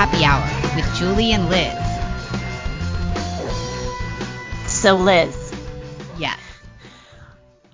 [0.00, 0.42] Happy Hour
[0.76, 1.76] with Julie and Liz.
[4.66, 5.52] So, Liz,
[6.16, 6.38] Yes.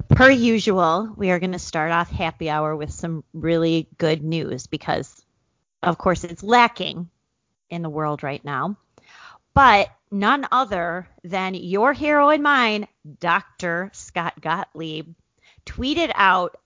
[0.09, 4.67] per usual, we are going to start off happy hour with some really good news
[4.67, 5.25] because,
[5.85, 7.09] of course, it's lacking
[7.71, 8.77] in the world right now.
[9.55, 12.89] But none other than your hero and mine,
[13.21, 13.91] Dr.
[13.93, 15.15] Scott Gottlieb,
[15.65, 16.57] tweeted out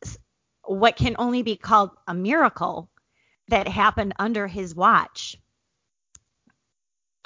[0.64, 2.88] what can only be called a miracle
[3.48, 5.36] that happened under his watch.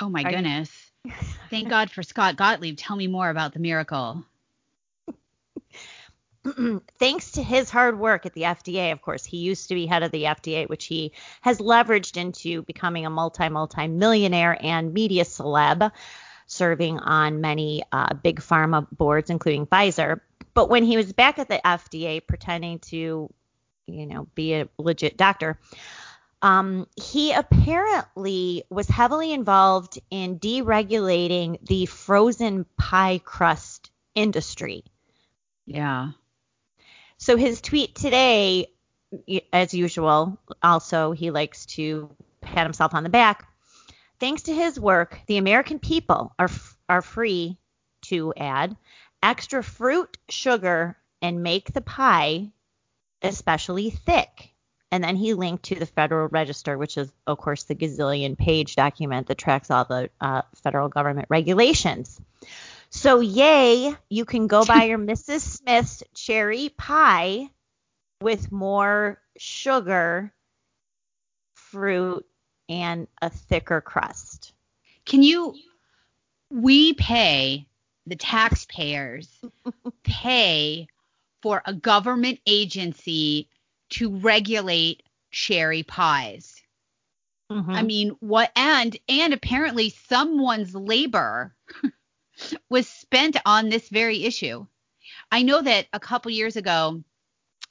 [0.01, 0.71] Oh my Are you- goodness.
[1.51, 2.77] Thank God for Scott Gottlieb.
[2.77, 4.25] Tell me more about the miracle.
[6.99, 10.03] thanks to his hard work at the FDA, of course, he used to be head
[10.03, 15.25] of the FDA, which he has leveraged into becoming a multi multi millionaire and media
[15.25, 15.91] celeb,
[16.47, 20.21] serving on many uh, big pharma boards, including Pfizer.
[20.53, 23.33] But when he was back at the FDA, pretending to,
[23.87, 25.59] you know, be a legit doctor,
[26.45, 34.85] um, he apparently was heavily involved in deregulating the frozen pie crust industry.
[35.65, 36.11] Yeah.
[37.17, 38.67] So his tweet today,
[39.55, 43.49] as usual, also he likes to pat himself on the back.
[44.21, 47.57] Thanks to his work, the American people are f- are free
[48.03, 48.77] to add
[49.23, 52.53] extra fruit, sugar, and make the pie
[53.23, 54.54] especially thick.
[54.95, 58.77] And then he linked to the Federal Register, which is, of course, the gazillion page
[58.77, 62.21] document that tracks all the uh, federal government regulations.
[62.91, 65.41] So, yay, you can go buy your Mrs.
[65.41, 67.51] Smith's cherry pie
[68.21, 70.33] with more sugar,
[71.55, 72.25] fruit,
[72.69, 74.53] and a thicker crust.
[75.05, 75.57] Can you
[76.51, 77.67] we pay
[78.07, 79.41] the taxpayers
[80.05, 80.87] pay
[81.43, 83.49] for a government agency
[83.91, 86.61] to regulate cherry pies.
[87.51, 91.55] I mean, what and and apparently someone's labor
[92.69, 94.67] was spent on this very issue.
[95.31, 97.03] I know that a couple years ago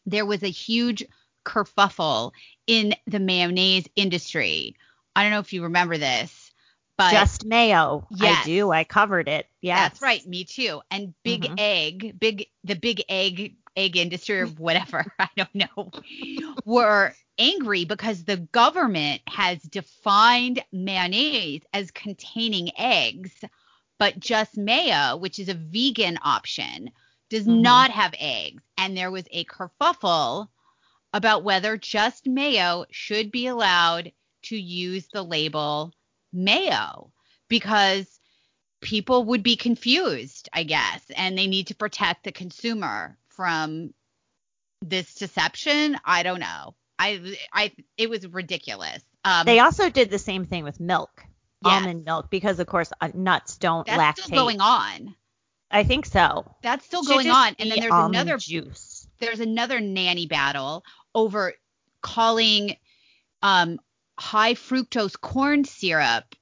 [0.05, 1.03] there was a huge
[1.45, 2.31] kerfuffle
[2.67, 4.75] in the mayonnaise industry.
[5.15, 6.51] I don't know if you remember this,
[6.97, 8.07] but just mayo.
[8.11, 8.43] Yes.
[8.43, 8.71] I do.
[8.71, 9.47] I covered it.
[9.61, 9.75] Yeah.
[9.89, 10.81] that's right, me too.
[10.91, 11.55] And big Mhm.
[11.57, 15.93] egg, big the big egg egg industry or whatever, I don't know,
[16.65, 23.43] were angry because the government has defined mayonnaise as containing eggs,
[23.99, 26.89] but just mayo, which is a vegan option,
[27.29, 27.47] does Mhm.
[27.47, 28.63] not have eggs.
[28.77, 30.47] And there was a kerfuffle
[31.13, 34.11] about whether just mayo should be allowed
[34.43, 35.93] to use the label
[36.33, 37.11] mayo
[37.49, 38.19] because
[38.81, 43.93] people would be confused, I guess, and they need to protect the consumer from
[44.81, 45.97] this deception.
[46.05, 46.75] I don't know.
[46.99, 49.01] I I it was ridiculous.
[49.25, 51.23] Um They also did the same thing with milk,
[51.63, 51.81] Yes.
[51.81, 54.23] almond milk, because of course uh, nuts don't that's lactate.
[54.25, 55.15] still going on.
[55.71, 56.45] I think so.
[56.61, 57.55] That's still going on.
[57.57, 59.07] And then there's another juice.
[59.19, 60.83] there's another nanny battle
[61.15, 61.53] over
[62.01, 62.75] calling
[63.41, 63.79] um,
[64.19, 66.35] high fructose corn syrup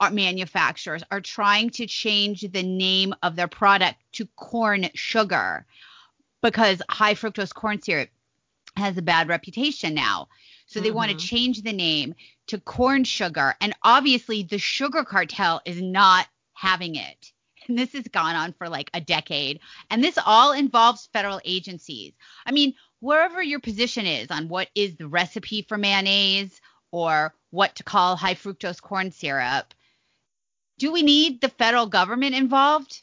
[0.00, 5.66] uh, manufacturers are trying to change the name of their product to corn sugar
[6.42, 8.10] because high fructose corn syrup
[8.76, 10.28] has a bad reputation now.
[10.66, 11.26] So they want to mm-hmm.
[11.26, 12.14] change the name
[12.48, 13.54] to corn sugar.
[13.60, 17.32] And obviously, the sugar cartel is not having it.
[17.66, 19.60] And this has gone on for like a decade.
[19.90, 22.12] And this all involves federal agencies.
[22.44, 26.60] I mean, wherever your position is on what is the recipe for mayonnaise
[26.90, 29.72] or what to call high fructose corn syrup,
[30.78, 33.02] do we need the federal government involved?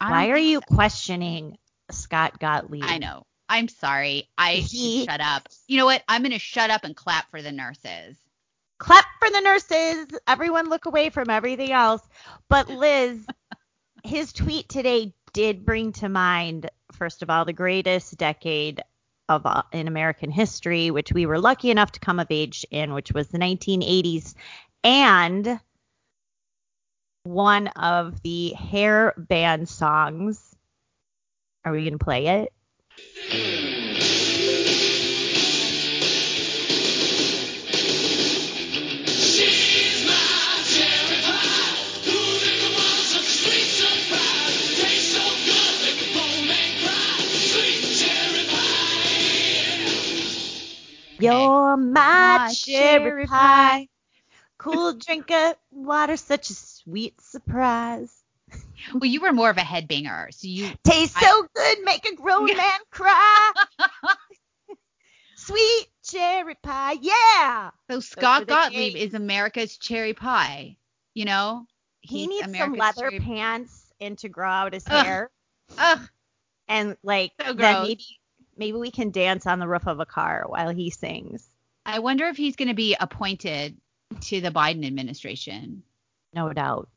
[0.00, 0.74] Why are you so.
[0.74, 1.56] questioning
[1.94, 2.84] Scott Gottlieb?
[2.84, 3.24] I know.
[3.48, 4.28] I'm sorry.
[4.38, 5.48] I He- shut up.
[5.68, 6.02] You know what?
[6.08, 8.16] I'm going to shut up and clap for the nurses.
[8.78, 10.18] Clap for the nurses.
[10.26, 12.02] Everyone look away from everything else.
[12.48, 13.24] But Liz,
[14.04, 18.82] his tweet today did bring to mind, first of all, the greatest decade
[19.28, 22.92] of uh, in American history, which we were lucky enough to come of age in,
[22.92, 24.34] which was the 1980s,
[24.84, 25.60] and
[27.24, 30.51] one of the hair band songs.
[31.64, 32.52] Are we going to play it?
[39.06, 41.76] She's my cherry pie,
[42.06, 44.80] moving the walls of sweet surprise.
[44.80, 47.16] Tastes so good, make the poor man cry.
[47.50, 50.36] Sweet cherry pie.
[51.18, 53.78] You're my, My cherry, cherry pie.
[53.78, 53.88] pie.
[54.58, 58.21] Cool drink of water, such a sweet surprise.
[58.92, 62.14] Well, you were more of a headbanger, so you taste I- so good, make a
[62.16, 63.52] grown man cry.
[65.36, 67.70] Sweet cherry pie, yeah.
[67.90, 70.76] so Scott Gottlieb is America's cherry pie.
[71.14, 71.66] You know,
[72.00, 75.04] He He's needs some leather cherry- pants and to grow out his Ugh.
[75.04, 75.30] hair.
[75.78, 76.08] Ugh,
[76.68, 78.04] And like So then maybe
[78.56, 81.48] maybe we can dance on the roof of a car while he sings.
[81.84, 83.76] I wonder if he's going to be appointed
[84.22, 85.82] to the Biden administration.
[86.34, 86.88] No doubt.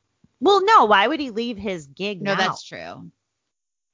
[0.46, 2.38] Well, no, why would he leave his gig No, now?
[2.38, 3.10] that's true.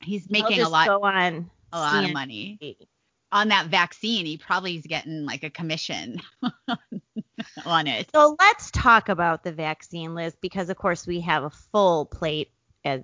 [0.01, 2.59] He's making a lot, Go on a lot of money
[3.31, 4.25] on that vaccine.
[4.25, 6.21] He probably is getting like a commission
[7.65, 8.09] on it.
[8.13, 12.51] So let's talk about the vaccine, Liz, because of course we have a full plate,
[12.83, 13.01] as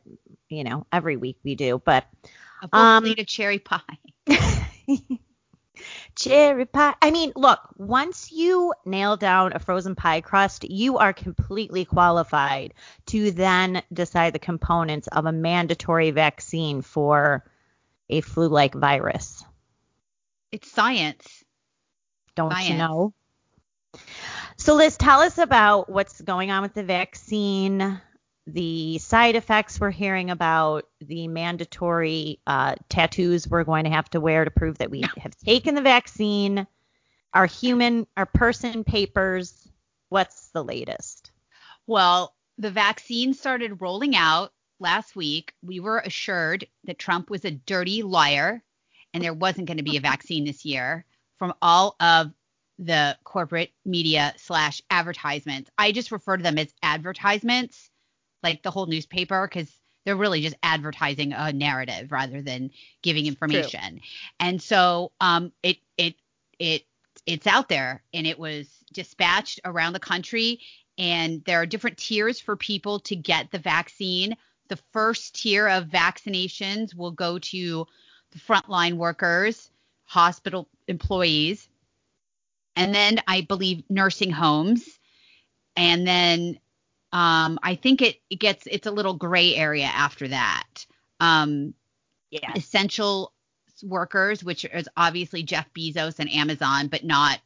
[0.50, 1.82] you know, every week we do.
[1.86, 2.06] But
[2.64, 3.80] A full Um, plate of cherry pie.
[6.18, 6.96] cherry pie.
[7.02, 12.74] I mean, look, once you nail down a frozen pie crust, you are completely qualified
[13.08, 17.46] to then decide the components of a mandatory vaccine for
[18.10, 19.46] a flu-like virus.
[20.52, 21.44] It's science.
[22.36, 23.14] Don't you know?
[24.58, 28.00] So, Liz, tell us about what's going on with the vaccine,
[28.48, 34.22] the side effects we're hearing about, the mandatory uh, tattoos we're going to have to
[34.22, 36.66] wear to prove that we have taken the vaccine,
[37.34, 39.68] our human, our person papers.
[40.08, 41.32] What's the latest?
[41.88, 45.54] Well, the vaccine started rolling out last week.
[45.62, 48.64] We were assured that Trump was a dirty liar
[49.14, 51.06] and there wasn't going to be a vaccine this year
[51.38, 52.32] from all of
[52.80, 55.70] the corporate media slash advertisements.
[55.78, 57.87] I just refer to them as advertisements,
[58.44, 59.72] like the whole newspaper, because
[60.06, 64.00] they're really just advertising a narrative rather than giving information.
[64.40, 66.16] And so um, it it
[66.60, 66.84] it
[67.26, 70.62] it's out there and it was dispatched around the country
[70.98, 74.36] and there are different tiers for people to get the vaccine.
[74.70, 77.86] The first tier of vaccinations will go to
[78.32, 79.70] the frontline workers,
[80.06, 81.70] hospital employees,
[82.76, 85.00] and then I believe nursing homes.
[85.76, 86.60] And then
[87.12, 90.86] um, I think it, it gets it's a little gray area after that.
[91.20, 91.74] Um,
[92.32, 92.52] Yeah.
[92.56, 93.34] essential
[93.84, 97.40] workers, which is obviously Jeff Bezos and Amazon, but not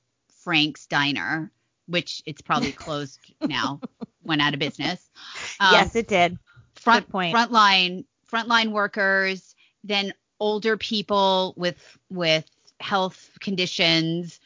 [0.44, 1.52] Frank's Diner,
[1.88, 3.80] which it's probably closed now,
[4.24, 5.10] went out of business.
[5.60, 6.38] Um, yes, it did.
[6.76, 7.36] front good point.
[7.36, 12.50] frontline frontline workers, then older people with with
[12.80, 14.40] health conditions.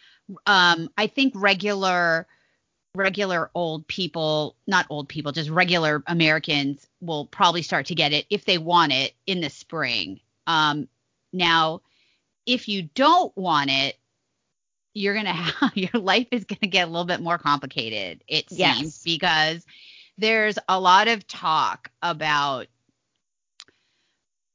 [0.45, 2.27] Um, I think regular
[2.95, 8.25] regular old people, not old people, just regular Americans will probably start to get it
[8.29, 10.19] if they want it in the spring.
[10.47, 10.87] Um,
[11.33, 11.81] now,
[12.45, 13.97] if you don't want it,
[14.93, 18.23] you're gonna have your life is gonna get a little bit more complicated.
[18.27, 19.03] It seems Yes.
[19.03, 19.65] because
[20.17, 22.67] there's a lot of talk about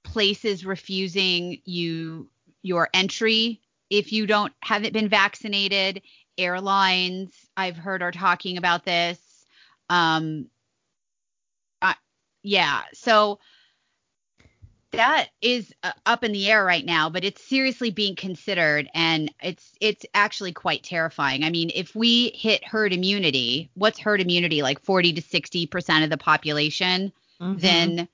[0.05, 2.29] places refusing you
[2.63, 3.61] your entry
[3.91, 6.03] if you don't haven't been vaccinated.
[6.39, 9.19] Airlines, I've heard, are talking about this.
[9.89, 10.47] Um,
[11.83, 11.95] uh,
[12.43, 13.39] yeah, so
[14.93, 19.33] that is uh, up in the air right now, but it's seriously being considered, and
[19.43, 21.45] it's it's actually quite terrifying.
[21.45, 24.81] I mean, if we hit herd immunity, what's herd immunity like?
[24.83, 27.61] Forty to sixty percent of the population Mhm.
[27.61, 28.09] then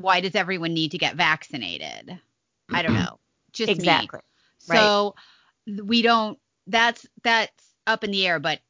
[0.00, 2.18] why does everyone need to get vaccinated?
[2.70, 3.18] I don't know.
[3.52, 3.82] Just me.
[3.82, 4.20] exactly.
[4.58, 5.14] So
[5.66, 6.38] th- we don't.
[6.66, 8.38] That's that's up in the air.
[8.38, 8.60] But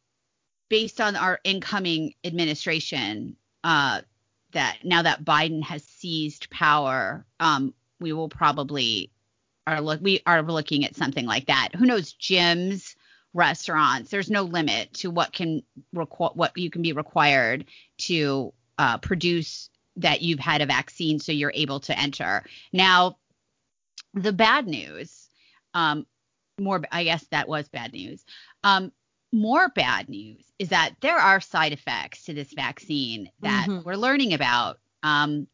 [0.69, 4.01] based on our incoming administration, uh,
[4.53, 9.11] that now that Biden has seized power, um, we will probably
[9.67, 11.71] are look we are looking at something like that.
[11.77, 12.15] Who knows?
[12.15, 12.95] Gyms,
[13.35, 14.11] restaurants.
[14.11, 15.63] There's no limit to what can
[15.95, 17.67] requ- what you can be required
[17.99, 22.45] to uh, produce that you've had a vaccine, so you're able to enter.
[22.73, 23.19] Now,
[24.15, 25.29] the bad news,
[25.75, 26.07] um,
[26.59, 28.25] more I guess that was bad news.
[28.65, 28.93] Um,
[29.33, 33.85] more bad news is that there are side effects to this vaccine that Mhm.
[33.85, 34.79] we're learning about.
[35.03, 35.47] Um,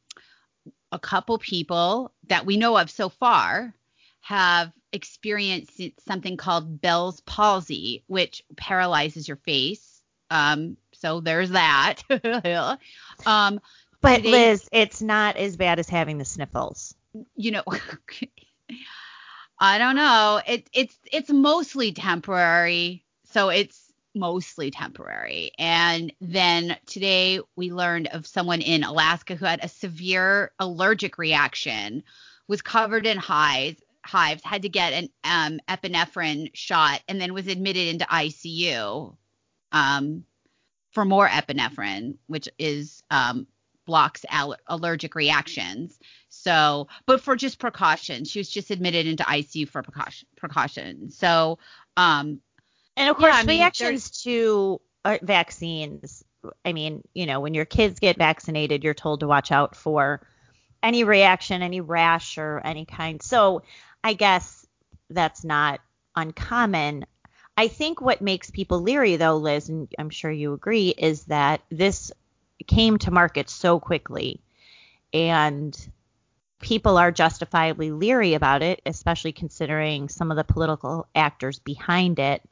[0.93, 3.75] a couple people that we know of so far
[4.21, 10.00] have experienced something called Bell's palsy, which paralyzes your face.
[10.31, 12.02] Um, so there's that.
[13.26, 13.61] um,
[14.00, 16.95] But today- Liz, it's not as bad as having the sniffles.
[17.37, 17.62] you know
[19.59, 20.40] I don't know.
[20.47, 23.03] It it's it's mostly temporary.
[23.35, 25.50] So it's mostly temporary.
[25.59, 32.05] And then today we learned of someone in Alaska who had a severe allergic reaction,
[32.47, 37.49] was covered in hives, hives, had to get an um, epinephrine shot, and then was
[37.49, 39.17] admitted into ICU
[39.73, 40.25] um,
[40.93, 43.49] for more epinephrine, which is um,
[43.85, 45.99] blocks al- allergic reactions.
[46.29, 50.29] So, but for just precaution, she was just admitted into ICU for precaution.
[50.37, 51.11] Precaution.
[51.11, 51.59] So,
[51.97, 52.41] um,
[52.97, 56.25] And of Yeah, course, I mean, reactions to uh, vaccines.
[56.65, 60.27] I mean, you know, when your kids get vaccinated, you're told to watch out for
[60.83, 63.23] any reaction, any rash, or any kind.
[63.23, 63.63] So
[64.03, 64.67] I guess
[65.11, 65.81] that's not
[66.17, 67.07] uncommon.
[67.57, 71.63] I think what makes people leery, though, Liz, and I'm sure you agree, is that
[71.71, 72.13] this
[72.67, 74.41] came to market so quickly.
[75.13, 75.77] And
[76.61, 82.43] people are justifiably leery about it, especially considering some of the political actors behind it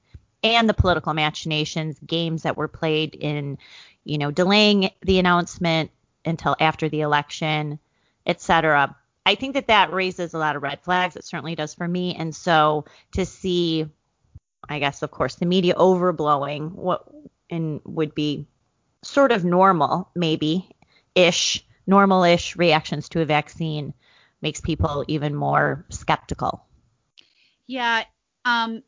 [0.43, 3.59] and the political machinations, games that were played in,
[4.05, 5.91] you know, delaying the announcement
[6.25, 7.79] until after the election,
[8.27, 8.97] et cetera.
[9.25, 11.17] I think that that raises a lot of red flags.
[11.17, 12.15] It certainly does for me.
[12.15, 13.87] And so to see,
[14.69, 17.05] I guess, of course, the media overblowing what
[17.51, 18.47] and would be
[19.03, 20.69] sort of normal, maybe
[21.15, 23.95] ish, normal ish reactions to a vaccine
[24.41, 26.65] makes people even more skeptical.
[27.67, 28.05] Yeah,
[28.45, 28.83] um,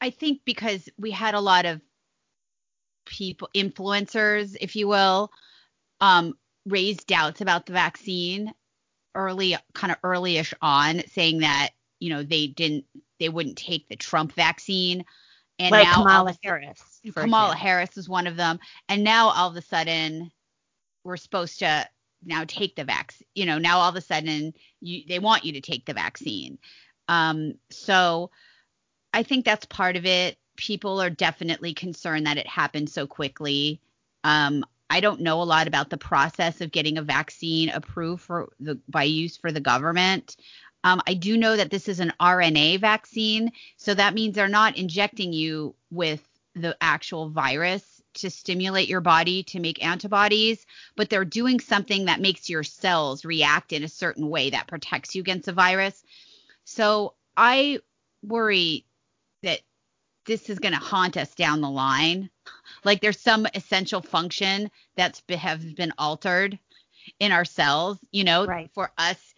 [0.00, 1.80] I think because we had a lot of
[3.04, 5.30] people, influencers, if you will,
[6.00, 6.34] um,
[6.66, 8.52] raise doubts about the vaccine
[9.14, 12.84] early, kind of earlyish on, saying that you know they didn't,
[13.18, 15.04] they wouldn't take the Trump vaccine,
[15.58, 17.00] and like now Kamala Harris.
[17.14, 17.66] Kamala example.
[17.66, 20.30] Harris was one of them, and now all of a sudden
[21.04, 21.86] we're supposed to
[22.24, 23.26] now take the vaccine.
[23.34, 26.58] You know, now all of a sudden you, they want you to take the vaccine.
[27.08, 28.30] Um, so
[29.12, 30.38] I think that's part of it.
[30.56, 33.80] People are definitely concerned that it happened so quickly.
[34.24, 38.50] Um, I don't know a lot about the process of getting a vaccine approved for
[38.58, 40.36] the by use for the government.
[40.82, 44.76] Um, I do know that this is an RNA vaccine, so that means they're not
[44.76, 51.24] injecting you with the actual virus to stimulate your body to make antibodies, but they're
[51.24, 55.46] doing something that makes your cells react in a certain way that protects you against
[55.46, 56.02] the virus.
[56.64, 57.78] So I
[58.22, 58.84] worry
[59.42, 59.60] that
[60.26, 62.30] this is going to haunt us down the line.
[62.84, 66.58] Like there's some essential function that's be, have been altered
[67.18, 68.70] in our cells, you know, Right.
[68.74, 69.34] for us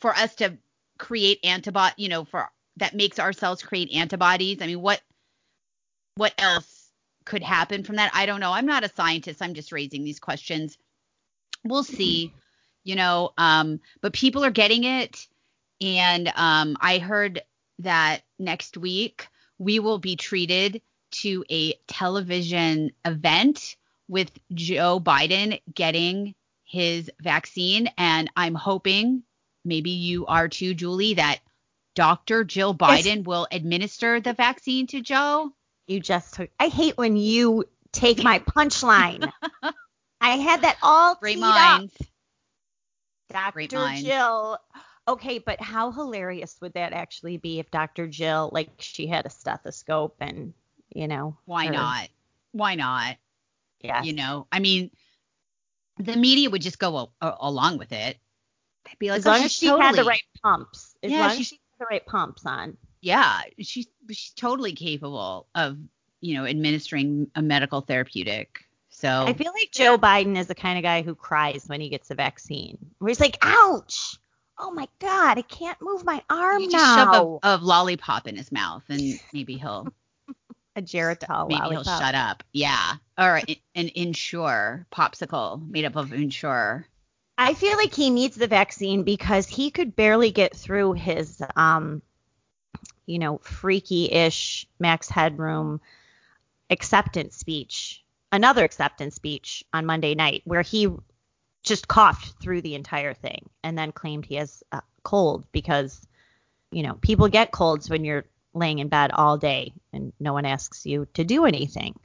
[0.00, 0.56] for us to
[0.98, 4.62] create antibody, you know, for that makes our cells create antibodies.
[4.62, 5.02] I mean, what
[6.16, 6.90] what else
[7.24, 8.10] could happen from that?
[8.14, 8.52] I don't know.
[8.52, 9.42] I'm not a scientist.
[9.42, 10.78] I'm just raising these questions.
[11.64, 12.32] We'll see,
[12.84, 15.26] you know, um but people are getting it
[15.80, 17.42] and um I heard
[17.80, 19.28] that next week
[19.62, 23.76] we will be treated to a television event
[24.08, 27.88] with Joe Biden getting his vaccine.
[27.96, 29.22] And I'm hoping,
[29.64, 31.40] maybe you are too, Julie, that
[31.94, 32.44] Dr.
[32.44, 35.52] Jill Biden will administer the vaccine to Joe.
[35.86, 36.50] You just took.
[36.58, 39.30] I hate when you take my punchline.
[40.20, 41.94] I had that all Great minds.
[43.30, 43.52] Dr.
[43.52, 44.02] Great minds.
[44.02, 44.58] Jill.
[45.08, 48.06] Okay, but how hilarious would that actually be if Dr.
[48.06, 50.54] Jill, like, she had a stethoscope and,
[50.94, 52.08] you know, Why her- not?
[52.52, 53.16] Why not?
[53.80, 54.02] Yeah.
[54.04, 54.90] You know, I mean,
[55.98, 58.16] the media would just go a- a- along with it.
[58.84, 60.94] They'd be like, as "Oh, long as she had the right pumps.
[61.02, 62.76] As Yeah, long she- as she had the right pumps on.
[63.00, 65.78] yeah, she's she's totally capable of
[66.20, 68.64] you know administering a medical therapeutic.
[68.90, 71.88] So I feel like Joe Biden is the kind of guy who cries when he
[71.88, 72.78] gets a vaccine.
[72.98, 74.16] Where he's like, ouch.
[74.64, 77.40] Oh my God, I can't move my arm you just shove now.
[77.42, 79.92] a, a lollipop in his mouth and maybe he'll
[80.76, 82.44] a Geritol maybe he'll shut up.
[82.52, 86.86] Yeah, or an, an Ensure popsicle made up of Ensure.
[87.36, 92.00] I feel like he needs the vaccine because he could barely get through his, um,
[93.06, 95.80] you know, freaky-ish Max Headroom
[96.70, 100.88] acceptance speech, another acceptance speech on Monday night, where he
[101.62, 106.06] just coughed through the entire thing and then claimed he has a cold because,
[106.70, 110.44] you know, people get colds when you're laying in bed all day and no one
[110.44, 111.98] asks you to do anything.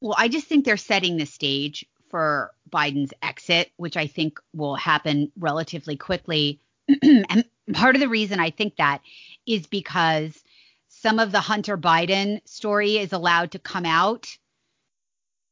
[0.00, 4.76] Well, I just think they're setting the stage for Biden's exit, which I think will
[4.76, 6.60] happen relatively quickly.
[7.02, 9.00] and part of the reason I think that
[9.46, 10.42] is because
[10.88, 14.36] some of the Hunter Biden story is allowed to come out.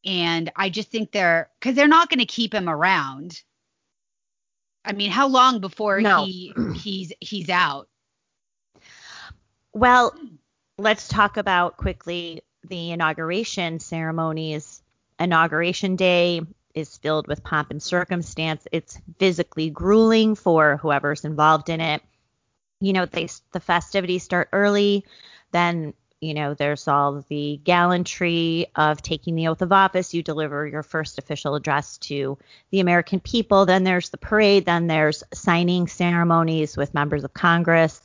[0.05, 3.41] And I just think they're because they're not going to keep him around.
[4.85, 6.25] I mean, how long before No.
[6.25, 7.89] he he's he's out?
[9.73, 10.15] Well,
[10.77, 14.83] let's talk about quickly the inauguration ceremonies.
[15.19, 16.43] Inauguration day
[16.75, 18.67] is filled with pomp and circumstance.
[18.73, 22.03] It's physically grueling for whoever's involved in it.
[22.81, 25.05] You know, they the festivities start early,
[25.53, 30.15] then you know, there's all the gallantry of taking the oath of office.
[30.15, 32.39] You deliver your first official address to
[32.71, 33.67] the American people.
[33.67, 34.65] Then there's the parade.
[34.65, 38.01] Then there's signing ceremonies with members of Congress.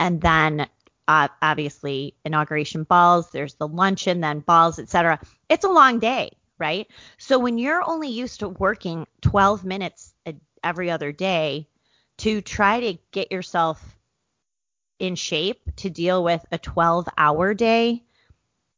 [0.00, 0.66] And then
[1.06, 5.20] uh, obviously inauguration balls, there's the luncheon, then balls, etc.
[5.48, 6.88] It's a long day, right?
[7.18, 10.12] So when you're only used to working 12 minutes
[10.64, 11.68] every other day
[12.18, 13.96] to try to get yourself
[14.98, 18.02] in shape to deal with a 12 hour day,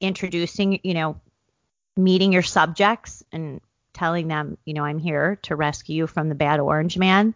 [0.00, 1.20] introducing, you know,
[1.96, 3.60] meeting your subjects and
[3.92, 7.34] telling them, you know, I'm here to rescue you from the bad orange man,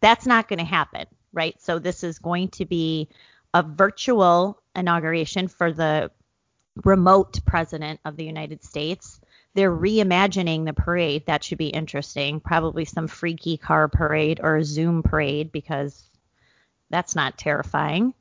[0.00, 1.60] that's not going to happen, right?
[1.60, 3.08] So this is going to be
[3.54, 6.10] a virtual inauguration for the
[6.84, 9.20] remote president of the United States.
[9.54, 11.26] They're reimagining the parade.
[11.26, 12.40] That should be interesting.
[12.40, 16.02] Probably some freaky car parade or a Zoom parade because
[16.88, 18.14] that's not terrifying.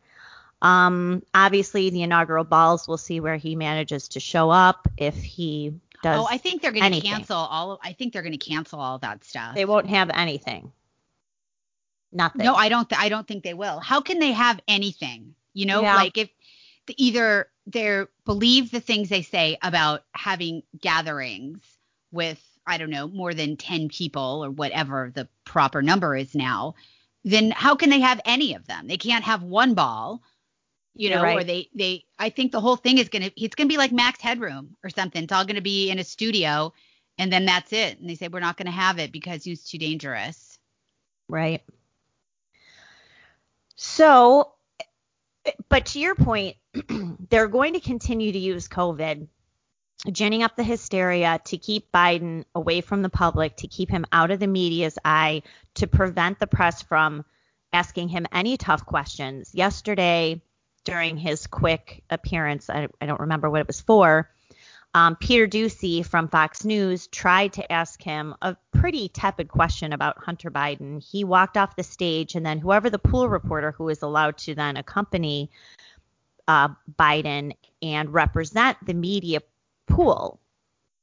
[0.62, 5.74] Um, obviously, the inaugural balls, we'll see where he manages to show up if he
[6.04, 6.20] does.
[6.20, 7.72] Oh, I think they're going to cancel all.
[7.74, 9.56] Of, I think they're going to cancel all that stuff.
[9.56, 10.72] They won't have anything.
[12.12, 12.44] Nothing.
[12.44, 12.90] No, I don't.
[12.90, 13.80] Th- I don't think they will.
[13.80, 15.36] How can they have anything?
[15.54, 15.96] You know, Yeah.
[15.96, 16.30] like if
[16.88, 21.62] the, either they believe the things they say about having gatherings
[22.12, 26.76] with I don't know more than ten people or whatever the proper number is now,
[27.24, 28.88] then how can they have any of them?
[28.88, 30.22] They can't have one ball.
[31.00, 32.04] You know, or they they.
[32.18, 33.32] I think the whole thing is gonna.
[33.38, 35.24] It's gonna be like Max Headroom or something.
[35.24, 36.74] It's all gonna be in a studio,
[37.18, 38.00] and then that's it.
[38.00, 40.60] And they say we're not gonna have it because he's too dangerous.
[41.30, 41.64] Right.
[43.78, 44.52] So,
[45.70, 46.58] but to your point,
[47.30, 49.26] they're going to continue to use COVID,
[50.12, 54.32] ginning up the hysteria to keep Biden away from the public, to keep him out
[54.32, 55.44] of the media's eye,
[55.76, 57.24] to prevent the press from
[57.72, 59.52] asking him any tough questions.
[59.54, 60.42] Yesterday,
[60.84, 64.30] during his quick appearance, I, I don't remember what it was for.
[64.94, 70.24] Um, Peter Doocy from Fox News tried to ask him a pretty tepid question about
[70.24, 71.04] Hunter Biden.
[71.04, 74.56] He walked off the stage, and then whoever the pool reporter who was allowed to
[74.56, 75.52] then accompany
[76.48, 79.42] uh, Biden and represent the media
[79.86, 80.40] pool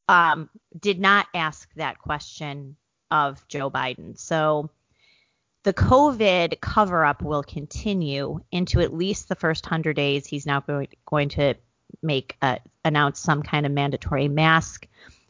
[0.09, 2.77] um, did not ask that question
[3.13, 4.19] of Joe Biden.
[4.19, 4.71] So
[5.67, 10.25] the COVID cover up will continue into at least the first 100 days.
[10.25, 11.55] He's now going, going to
[12.05, 14.87] make uh, announce some kind of mandatory mask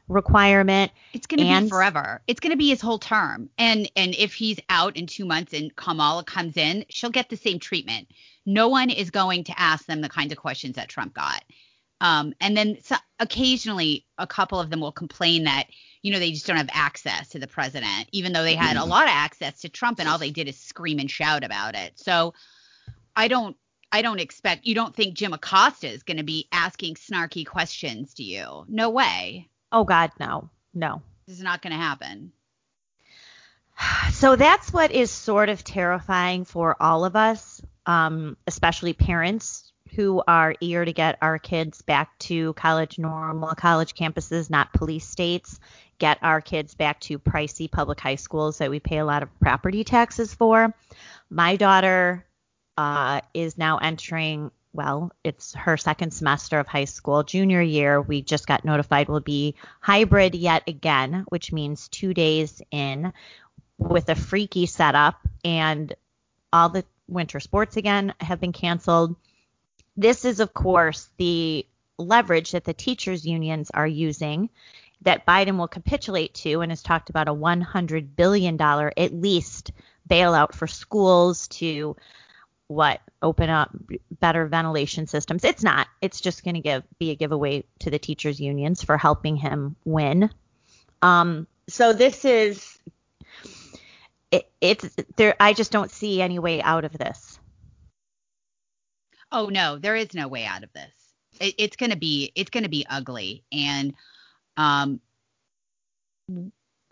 [0.09, 0.93] requirement.
[1.15, 2.21] It's going to And- be forever.
[2.27, 3.49] It's going to be his whole term.
[3.57, 7.39] And and if he's out in 2 months and Kamala comes in, she'll get the
[7.39, 8.09] same treatment.
[8.45, 11.43] No one is going to ask them the kinds of questions that Trump got.
[12.03, 15.69] Um, and then so, occasionally a couple of them will complain that
[16.07, 18.85] you know they just don't have access to the president, even though they had a
[18.85, 21.99] lot of access to Trump, and all they did is scream and shout about it.
[21.99, 22.33] So
[23.17, 23.57] I don't
[23.91, 28.15] I don't expect you don't think Jim Acosta is going to be asking snarky questions
[28.15, 28.65] to you.
[28.69, 29.49] No way.
[29.73, 31.03] Oh God, no, no.
[31.27, 32.31] This is not going to happen.
[34.13, 40.23] So that's what is sort of terrifying for all of us, um, especially parents who
[40.29, 45.59] are eager to get our kids back to college normal college campuses, not police states,
[45.99, 49.41] get our kids back to pricey public high schools that we pay a lot of
[49.41, 50.75] property taxes for.
[51.31, 52.27] My daughter
[52.77, 57.23] uh, is now entering, well, it's her second semester of high school.
[57.23, 62.61] Junior year, we just got notified will be hybrid yet again, which means two days
[62.71, 63.15] in
[63.79, 65.95] with a freaky setup and
[66.53, 69.17] all the winter sports again have been canceled.
[69.97, 71.67] This is, of course, the
[71.99, 74.51] leverage that the teachers' unions are using
[75.03, 79.73] that Biden will capitulate to and has talked about a $100 billion at least
[80.09, 81.97] bailout for schools to
[82.69, 83.71] what open up
[84.21, 85.45] better ventilation systems.
[85.45, 85.87] It's not.
[86.01, 89.77] It's just going to give be a giveaway to the teachers unions for helping him
[89.85, 90.31] win.
[91.03, 92.79] Um, so this is
[94.31, 95.37] it, it's there.
[95.39, 97.26] I just don't see any way out of this.
[99.37, 100.93] Oh no, there is no way out of this.
[101.41, 103.45] It, it's gonna be it's gonna be ugly.
[103.53, 103.93] And
[104.57, 104.99] um,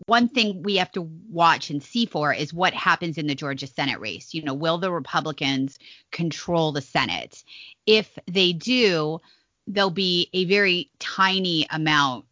[0.05, 3.65] one thing we have to watch and see for is what happens in the Georgia
[3.65, 4.35] Senate race.
[4.35, 5.79] You know, will the Republicans
[6.11, 7.43] control the Senate?
[7.87, 9.21] If they do,
[9.65, 12.25] there'll be a very tiny amount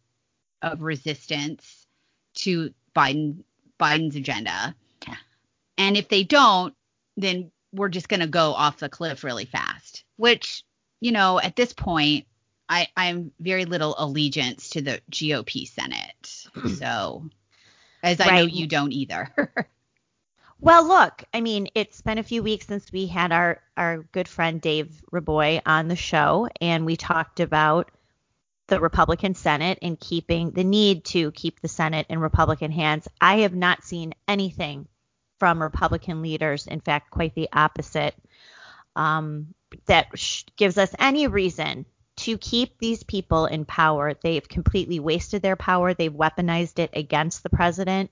[0.62, 1.88] of resistance
[2.34, 3.42] to Biden
[3.80, 4.76] Biden's agenda.
[5.76, 6.72] And if they don't,
[7.16, 9.73] then we're just going to go off the cliff really fast.
[10.16, 10.64] Which,
[11.00, 12.26] you know, at this point,
[12.68, 16.46] I I'm very little allegiance to the GOP Senate.
[16.78, 17.28] so,
[18.02, 19.32] as I know you don't either.
[20.64, 24.26] Well, look, I mean, it's been a few weeks since we had our our good
[24.26, 27.90] friend Dave Raboy on the show, and we talked about
[28.68, 33.06] the Republican Senate and keeping the need to keep the Senate in Republican hands.
[33.20, 34.88] I have not seen anything
[35.38, 36.66] from Republican leaders.
[36.66, 38.14] In fact, quite the opposite.
[38.96, 39.54] Um,
[39.86, 44.14] that sh- gives us any reason to keep these people in power.
[44.14, 45.94] They've completely wasted their power.
[45.94, 48.10] They've weaponized it against the president.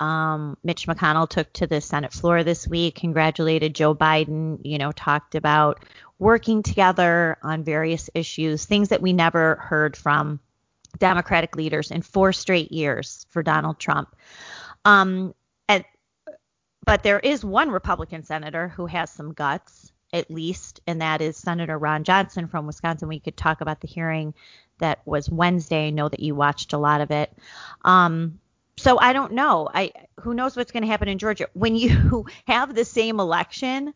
[0.00, 4.92] Um, Mitch McConnell took to the Senate floor this week, congratulated Joe Biden, you know,
[4.92, 5.84] talked about
[6.18, 10.40] working together on various issues, things that we never heard from
[10.98, 14.14] Democratic leaders in four straight years for Donald Trump.
[14.84, 15.34] Um,
[15.68, 15.84] and,
[16.84, 21.36] but there is one Republican senator who has some guts, at least, and that is
[21.36, 23.08] Senator Ron Johnson from Wisconsin.
[23.08, 24.34] We could talk about the hearing
[24.78, 25.88] that was Wednesday.
[25.88, 27.32] I know that you watched a lot of it.
[27.84, 28.40] Um,
[28.78, 29.68] so I don't know.
[29.72, 33.92] I who knows what's going to happen in Georgia when you have the same election.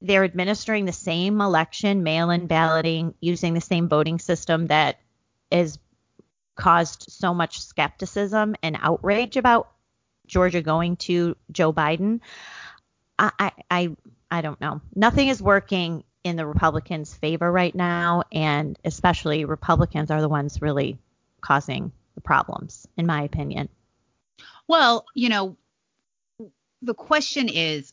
[0.00, 5.00] They're administering the same election, mail-in balloting, using the same voting system that
[5.50, 5.78] has
[6.54, 9.70] caused so much skepticism and outrage about
[10.26, 12.20] Georgia going to Joe Biden.
[13.18, 13.96] I, I, I,
[14.30, 14.80] I don't know.
[14.94, 20.60] Nothing is working in the Republicans' favor right now, and especially Republicans are the ones
[20.60, 20.98] really
[21.40, 23.68] causing the problems, in my opinion.
[24.66, 25.56] Well, you know,
[26.82, 27.92] the question is,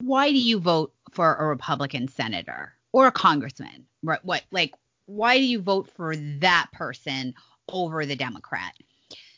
[0.00, 3.86] why do you vote for a Republican senator or a congressman?
[4.02, 4.24] Right?
[4.24, 4.74] What, like,
[5.06, 7.34] why do you vote for that person
[7.68, 8.74] over the Democrat?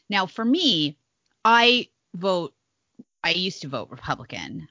[0.08, 0.96] Now, for me,
[1.44, 2.54] I vote.
[3.22, 4.68] I used to vote Republican.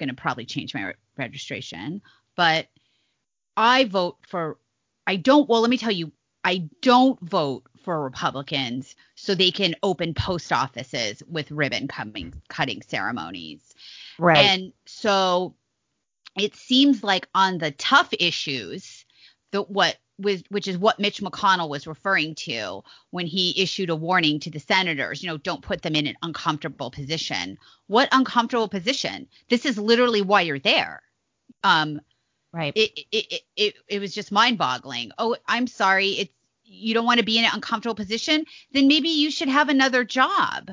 [0.00, 2.00] I'm gonna probably change my re- registration,
[2.36, 2.68] but
[3.56, 4.58] I vote for.
[5.06, 5.48] I don't.
[5.48, 6.12] Well, let me tell you,
[6.44, 12.82] I don't vote for Republicans so they can open post offices with ribbon coming, cutting
[12.82, 13.74] ceremonies.
[14.18, 14.38] Right.
[14.38, 15.54] And so
[16.38, 19.04] it seems like on the tough issues,
[19.50, 23.96] the what was which is what Mitch McConnell was referring to when he issued a
[23.96, 27.58] warning to the senators, you know, don't put them in an uncomfortable position.
[27.86, 29.28] What uncomfortable position?
[29.48, 31.02] This is literally why you're there.
[31.64, 32.00] Um
[32.52, 32.72] right.
[32.76, 35.12] it it it it, it was just mind-boggling.
[35.18, 36.08] Oh, I'm sorry.
[36.10, 36.32] It's
[36.70, 40.04] you don't want to be in an uncomfortable position, then maybe you should have another
[40.04, 40.70] job.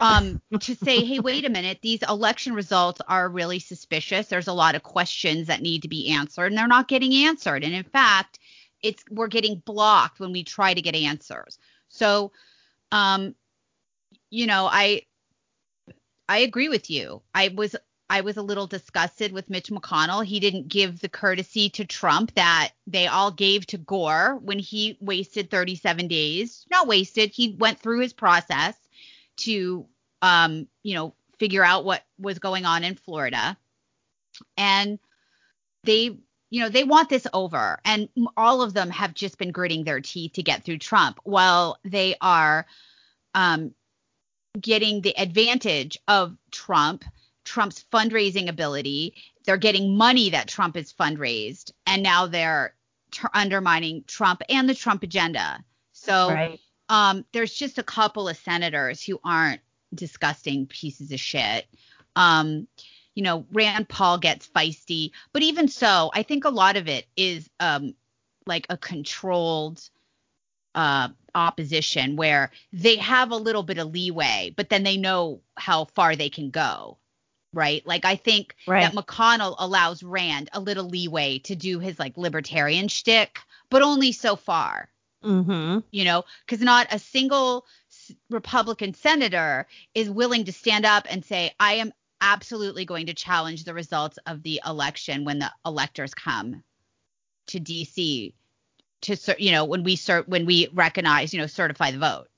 [0.00, 4.28] Um, to say, hey, wait a minute, these election results are really suspicious.
[4.28, 7.64] There's a lot of questions that need to be answered, and they're not getting answered.
[7.64, 8.38] And in fact,
[8.82, 11.58] it's we're getting blocked when we try to get answers.
[11.88, 12.32] So,
[12.92, 13.34] um,
[14.30, 15.02] you know, I
[16.28, 17.22] I agree with you.
[17.34, 17.74] I was
[18.10, 20.24] I was a little disgusted with Mitch McConnell.
[20.24, 24.96] He didn't give the courtesy to Trump that they all gave to Gore when he
[25.00, 26.64] wasted 37 days.
[26.70, 27.30] Not wasted.
[27.30, 28.74] He went through his process
[29.38, 29.86] to
[30.22, 33.56] um, you know, figure out what was going on in Florida.
[34.56, 34.98] And
[35.84, 36.18] they
[36.50, 40.00] you know, they want this over and all of them have just been gritting their
[40.00, 42.66] teeth to get through Trump while they are
[43.34, 43.72] um
[44.60, 47.04] getting the advantage of Trump,
[47.44, 49.14] Trump's fundraising ability.
[49.44, 52.74] They're getting money that Trump has fundraised, and now they're
[53.10, 55.64] t- undermining Trump and the Trump agenda.
[55.92, 56.60] So right.
[56.88, 59.60] um, there's just a couple of senators who aren't
[59.94, 61.66] disgusting pieces of shit.
[62.16, 62.66] Um,
[63.18, 67.04] you know, Rand Paul gets feisty, but even so, I think a lot of it
[67.16, 67.96] is um,
[68.46, 69.82] like a controlled
[70.76, 75.86] uh, opposition where they have a little bit of leeway, but then they know how
[75.86, 76.96] far they can go.
[77.52, 77.84] Right.
[77.84, 78.82] Like I think Right.
[78.82, 84.12] that McConnell allows Rand a little leeway to do his like libertarian shtick, but only
[84.12, 84.90] so far
[85.24, 85.80] Mm-hmm.
[85.90, 87.66] you know, because not a single
[88.30, 93.64] Republican senator is willing to stand up and say, I am absolutely going to challenge
[93.64, 96.62] the results of the election when the electors come
[97.48, 98.32] to DC
[99.02, 102.28] to, you know, when we cert- when we recognize, you know, certify the vote.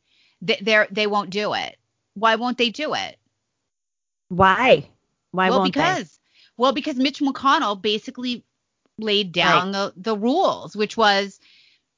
[0.42, 1.76] They they're, won't do it.
[2.14, 3.18] Why won't they do it?
[4.28, 4.88] Why?
[5.32, 5.80] Why well, won't they?
[5.80, 6.18] because
[6.56, 8.44] well, because Mitch McConnell basically
[8.98, 11.40] laid down the the rules, which was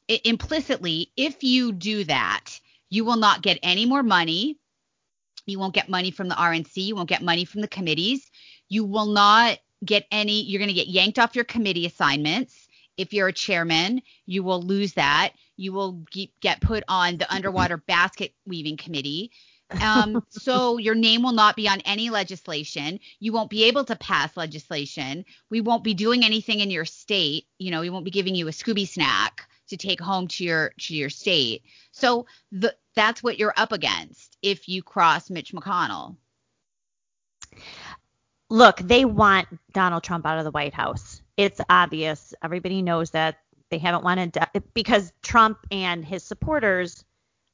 [0.09, 4.59] implicitly, if you do that, you will not get any more money.
[5.47, 6.77] You won't get money from the RNC.
[6.77, 8.31] You won't get money from the committees.
[8.69, 10.43] You will not get any.
[10.43, 12.69] You're going to get yanked off your committee assignments.
[12.97, 15.33] If you're a chairman, you will lose that.
[15.57, 16.05] You will
[16.41, 19.33] get put on the underwater basket weaving committee.
[19.81, 23.01] Um, so your name will not be on any legislation.
[23.21, 25.25] You won't be able to pass legislation.
[25.51, 27.47] We won't be doing anything in your state.
[27.59, 30.73] You know, we won't be giving you a Scooby snack to take home to your
[30.81, 31.63] to your state.
[31.93, 36.17] So the that's what you're up against if you cross Mitch McConnell.
[38.49, 41.23] Look, they want Donald Trump out of the White House.
[41.37, 42.35] It's obvious.
[42.43, 43.39] Everybody knows that
[43.71, 47.05] they haven't wanted to, because Trump and his supporters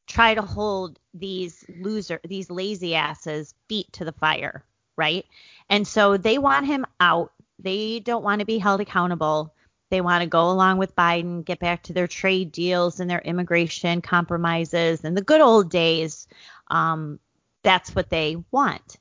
[0.08, 4.64] try to hold these loser, these lazy asses feet to the fire,
[4.96, 5.24] right?
[5.70, 7.32] And so they want him out.
[7.58, 9.54] they don't want to be held accountable.
[9.90, 13.20] They want to go along with Biden, get back to their trade deals and their
[13.20, 16.28] immigration compromises and the good old days.
[16.68, 17.18] Um,
[17.62, 18.96] that's what they want.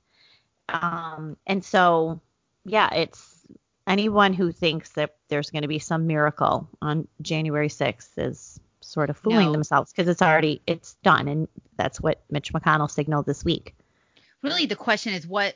[0.69, 2.21] Um, and so,
[2.65, 3.45] yeah, it's
[3.85, 9.09] anyone who thinks that there's going to be some miracle on January 6th is sort
[9.09, 9.51] of fooling No.
[9.51, 13.75] themselves because it's already it's done, and that's what Mitch McConnell signaled this week.
[14.43, 15.55] really the question is what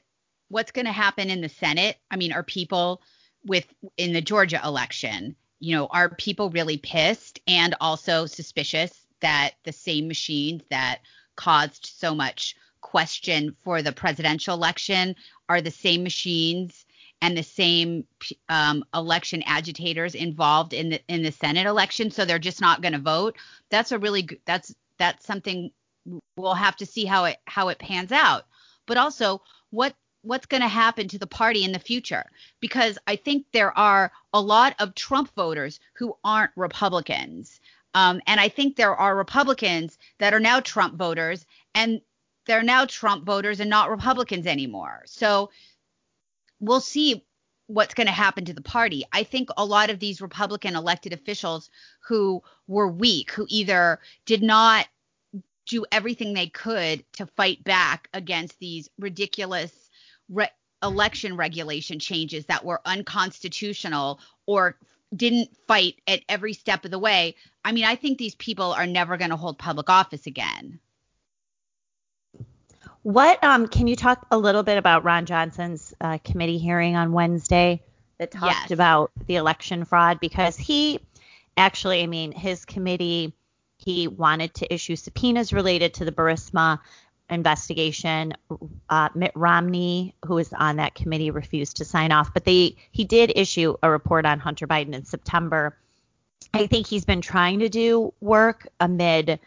[0.49, 1.97] what's going to happen in the Senate?
[2.09, 3.01] I mean, are people
[3.45, 3.65] with
[3.97, 9.71] in the Georgia election, you know, are people really pissed and also suspicious that the
[9.71, 10.99] same machines that
[11.35, 15.15] caused so much question for the presidential election
[15.47, 16.85] are the same machines
[17.21, 18.03] and the same
[18.49, 22.93] um, election agitators involved in the in the Senate election, so they're just not going
[22.93, 23.37] to vote.
[23.69, 25.71] That's a really that's that's something
[26.35, 28.45] we'll have to see how it how it pans out.
[28.87, 32.25] But also, what what's going to happen to the party in the future?
[32.59, 37.59] Because I think there are a lot of Trump voters who aren't Republicans,
[37.93, 42.01] um, and I think there are Republicans that are now Trump voters, and
[42.45, 45.03] they're now Trump voters and not Republicans anymore.
[45.05, 45.51] So
[46.59, 47.25] we'll see
[47.67, 49.03] what's going to happen to the party.
[49.11, 51.69] I think a lot of these Republican elected officials
[52.07, 54.87] who were weak, who either did not
[55.67, 59.80] do everything they could to fight back against these ridiculous
[60.31, 60.49] re-
[60.81, 64.77] election regulation changes that were unconstitutional or
[65.15, 67.35] didn't fight at every step of the way.
[67.63, 70.79] I mean, I think these people are never going to hold public office again.
[73.03, 77.11] What um can you talk a little bit about Ron Johnson's uh, committee hearing on
[77.13, 77.81] Wednesday
[78.19, 78.71] that talked Yes.
[78.71, 80.99] about the election fraud because he
[81.57, 83.33] actually, I mean, his committee
[83.77, 86.79] he wanted to issue subpoenas related to the Burisma
[87.31, 88.33] investigation.
[88.89, 93.05] Uh, Mitt Romney, who was on that committee, refused to sign off, but they he
[93.05, 95.77] did issue a report on Hunter Biden in September.
[96.53, 99.39] I think he's been trying to do work amid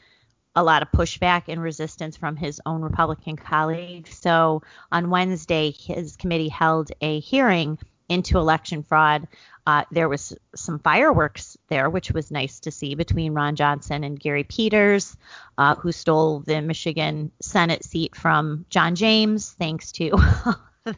[0.56, 4.16] a lot of pushback and resistance from his own Republican colleagues.
[4.16, 9.26] So on Wednesday, his committee held a hearing into election fraud.
[9.66, 14.20] Uh, there was some fireworks there, which was nice to see between Ron Johnson and
[14.20, 15.16] Gary Peters,
[15.56, 20.10] uh, who stole the Michigan Senate seat from John James, thanks to
[20.84, 20.96] the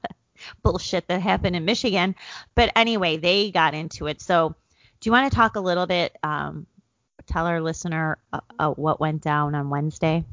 [0.62, 2.16] bullshit that happened in Michigan.
[2.54, 4.20] But anyway, they got into it.
[4.20, 4.54] So
[5.00, 6.16] do you want to talk a little bit?
[6.22, 6.66] Um,
[7.26, 10.24] tell our listener uh, uh, what went down on Wednesday.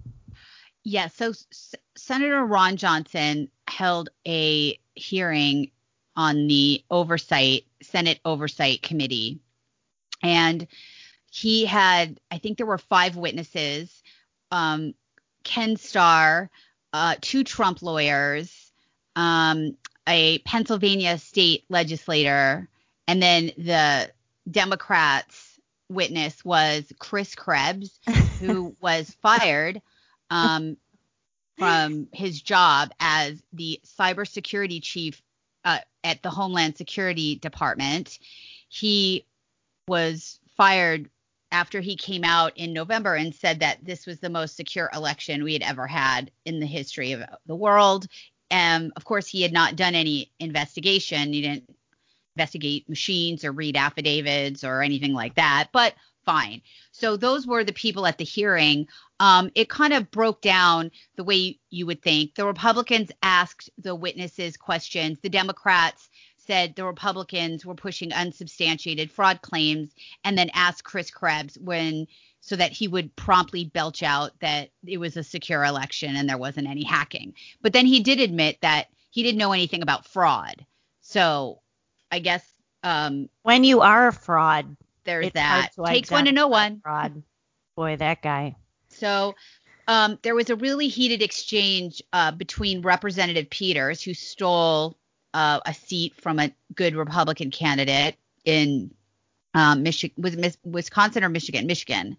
[0.83, 5.71] Yeah, so S- Senator Ron Johnson held a hearing
[6.15, 9.39] on the oversight Senate Oversight Committee,
[10.21, 10.67] and
[11.31, 14.03] he had I think there were five witnesses,
[14.51, 14.93] um,
[15.43, 16.49] Ken Starr,
[16.93, 18.71] uh, two Trump lawyers,
[19.15, 19.75] um,
[20.07, 22.69] a Pennsylvania state legislator,
[23.07, 24.11] and then the
[24.49, 27.99] Democrats witness was Chris Krebs,
[28.39, 29.81] who was fired
[30.29, 30.77] um,
[31.57, 35.21] from his job as the cybersecurity chief
[35.65, 38.19] uh, at the Homeland Security Department.
[38.69, 39.25] He
[39.87, 41.09] was fired
[41.51, 45.43] after he came out in November and said that this was the most secure election
[45.43, 48.07] we had ever had in the history of the world.
[48.49, 51.31] And of course, he had not done any investigation.
[51.31, 51.69] He didn't
[52.35, 55.93] investigate machines or read affidavits or anything like that, but
[56.25, 56.61] fine.
[56.91, 58.87] So those were the people at the hearing.
[59.23, 62.35] Um, it kind of broke down the way you would think.
[62.35, 65.17] The Republicans asked the witnesses questions.
[65.21, 71.57] The Democrats said the Republicans were pushing unsubstantiated fraud claims, and then asked Chris Krebs
[71.57, 72.05] when
[72.41, 76.37] so that he would promptly belch out that it was a secure election and there
[76.37, 77.33] wasn't any hacking.
[77.61, 80.65] But then he did admit that he didn't know anything about fraud.
[80.99, 81.61] So
[82.11, 82.45] I guess
[82.83, 85.69] um, When you are a fraud, there's that.
[85.85, 86.81] Takes one to know one.
[86.81, 87.23] Fraud.
[87.77, 88.57] Boy, that guy.
[88.93, 89.35] So
[89.87, 94.97] um, there was a really heated exchange uh, between Representative Peters, who stole
[95.33, 98.91] uh, a seat from a good Republican candidate in
[99.53, 101.67] um, Michigan, was Wisconsin or Michigan?
[101.67, 102.17] Michigan.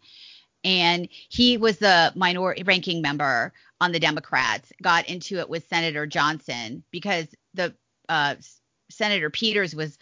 [0.63, 6.07] And he was the minority ranking member on the Democrats, got into it with Senator
[6.07, 7.75] Johnson because the
[8.09, 8.37] uh,
[8.91, 9.99] Senator Peters was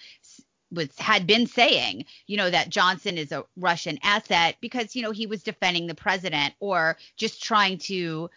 [0.72, 5.10] was had been saying, you know, that Johnson is a Russian asset because, you know,
[5.10, 8.30] he was defending the president or just trying to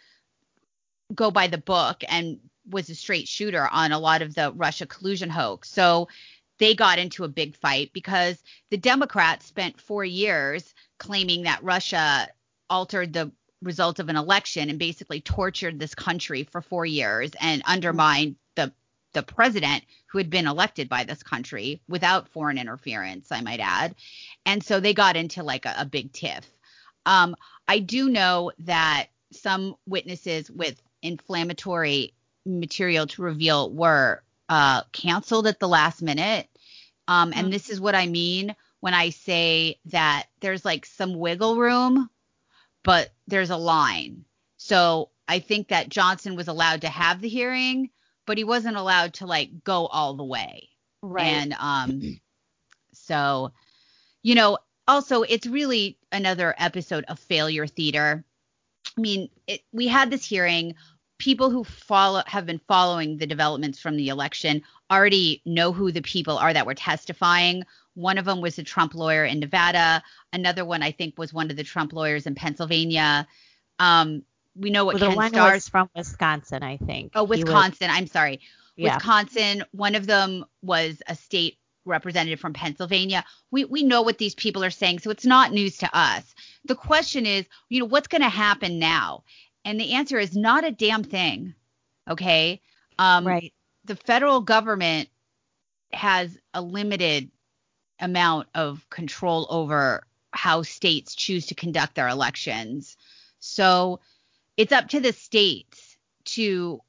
[1.14, 4.86] go by the book and was a straight shooter on a lot of the Russia
[4.86, 5.70] collusion hoax.
[5.70, 6.08] So
[6.58, 12.28] they got into a big fight because the Democrats spent four years claiming that Russia
[12.68, 13.30] altered the
[13.62, 17.72] result of an election and basically tortured this country for four years and mm-hmm.
[17.72, 18.36] undermined
[19.16, 23.94] the president who had been elected by this country without foreign interference, I might add.
[24.44, 26.46] And so they got into like a, a big tiff.
[27.06, 27.34] Um,
[27.66, 32.12] I do know that some witnesses with inflammatory
[32.44, 36.46] material to reveal were uh, canceled at the last minute.
[37.08, 37.52] Um, and Mhm.
[37.52, 42.10] this is what I mean when I say that there's like some wiggle room,
[42.84, 44.26] but there's a line.
[44.58, 47.90] So I think that Johnson was allowed to have the hearing,
[48.26, 50.68] but he wasn't allowed to like go all the way.
[51.02, 51.26] Right.
[51.26, 52.20] And um,
[52.92, 53.52] so,
[54.22, 54.58] you know,
[54.88, 58.24] also it's really another episode of failure theater.
[58.96, 60.74] I mean, it, we had this hearing.
[61.18, 66.02] People who follow have been following the developments from the election already know who the
[66.02, 67.62] people are that were testifying.
[67.94, 70.02] One of them was a Trump lawyer in Nevada.
[70.34, 73.26] Another one, I think, was one of the Trump lawyers in Pennsylvania.
[73.78, 74.24] Um,
[74.58, 77.12] we know what Well, the Ken one Starr's was from Wisconsin, I think.
[77.14, 77.90] Oh, He was- Wisconsin.
[77.90, 78.40] I'm sorry.
[78.76, 78.94] yeah.
[78.96, 79.64] Wisconsin.
[79.72, 83.24] One of them was a state representative from Pennsylvania.
[83.50, 86.34] We we know what these people are saying, so it's not news to us.
[86.64, 89.22] The question is, you know, what's going to happen now?
[89.64, 91.54] And the answer is not a damn thing.
[92.08, 92.60] Okay.
[92.98, 93.52] Um, right.
[93.84, 95.08] The federal government
[95.92, 97.30] has a limited
[98.00, 102.96] amount of control over how states choose to conduct their elections.
[103.38, 104.00] So
[104.56, 106.80] it's up to the states to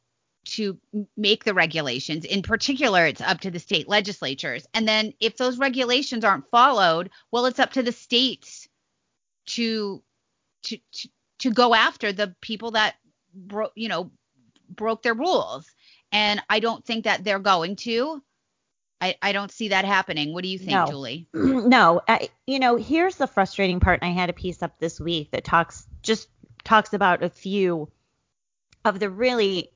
[0.45, 0.77] to
[1.17, 2.23] make the regulations.
[2.23, 4.65] In particular, it's up to the state legislatures.
[4.73, 8.67] And then if those regulations aren't followed, well, it's up to the states
[9.47, 10.01] to
[10.63, 12.95] to to, to go after the people that
[13.33, 14.11] broke, you know,
[14.69, 15.69] broke their rules.
[16.11, 18.23] And I don't think that they're going to.
[18.99, 20.33] I, I don't see that happening.
[20.33, 20.87] What do you think, No.
[20.87, 21.27] Julie?
[21.33, 24.01] no, I, you know, here's the frustrating part.
[24.01, 26.29] And I had a piece up this week that talks just
[26.67, 27.89] talks about a few
[28.83, 29.71] of the really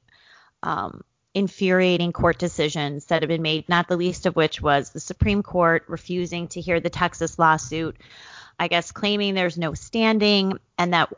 [0.61, 4.99] um, infuriating court decisions that have been made, not the least of which was the
[4.99, 7.95] Supreme Court refusing to hear the Texas lawsuit,
[8.59, 11.11] I guess claiming there's no standing, and that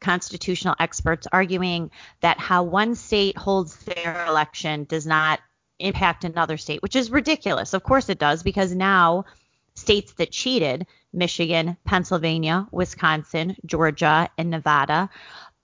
[0.00, 5.40] constitutional experts arguing that how one state holds their election does not
[5.80, 7.74] impact another state, which is ridiculous.
[7.74, 9.24] Of course it does, because now
[9.82, 15.10] states that cheated, Michigan, Pennsylvania, Wisconsin, Georgia, and Nevada,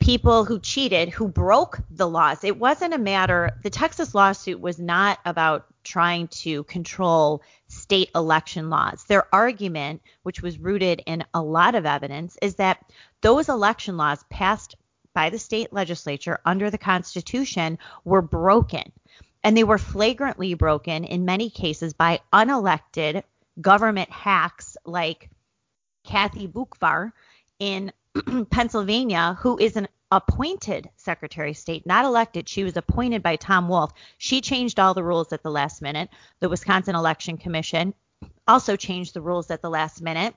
[0.00, 2.42] people who cheated, who broke the laws.
[2.42, 8.70] It wasn't a matter, the Texas lawsuit was not about trying to control state election
[8.70, 9.04] laws.
[9.04, 12.84] Their argument, which was rooted in a lot of evidence, is that
[13.20, 14.74] those election laws passed
[15.14, 18.90] by the state legislature under the Constitution were broken.
[19.44, 23.22] And they were flagrantly broken in many cases by unelected
[23.60, 25.30] government hacks like
[26.04, 27.12] Kathy Boockvar
[27.58, 27.92] in
[28.50, 32.48] Pennsylvania, who is an appointed Secretary of State, not elected.
[32.48, 33.92] She was appointed by Tom Wolf.
[34.16, 36.08] She changed all the rules at the last minute.
[36.40, 37.94] The Wisconsin Election Commission
[38.46, 40.34] also changed the rules at the last minute.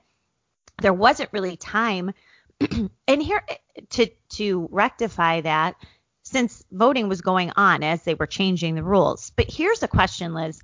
[0.80, 2.12] There wasn't really time
[3.08, 3.42] and here
[3.90, 5.76] to to rectify that
[6.22, 9.32] since voting was going on as they were changing the rules.
[9.36, 10.60] But here's a question, Liz.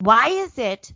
[0.00, 0.92] Why is it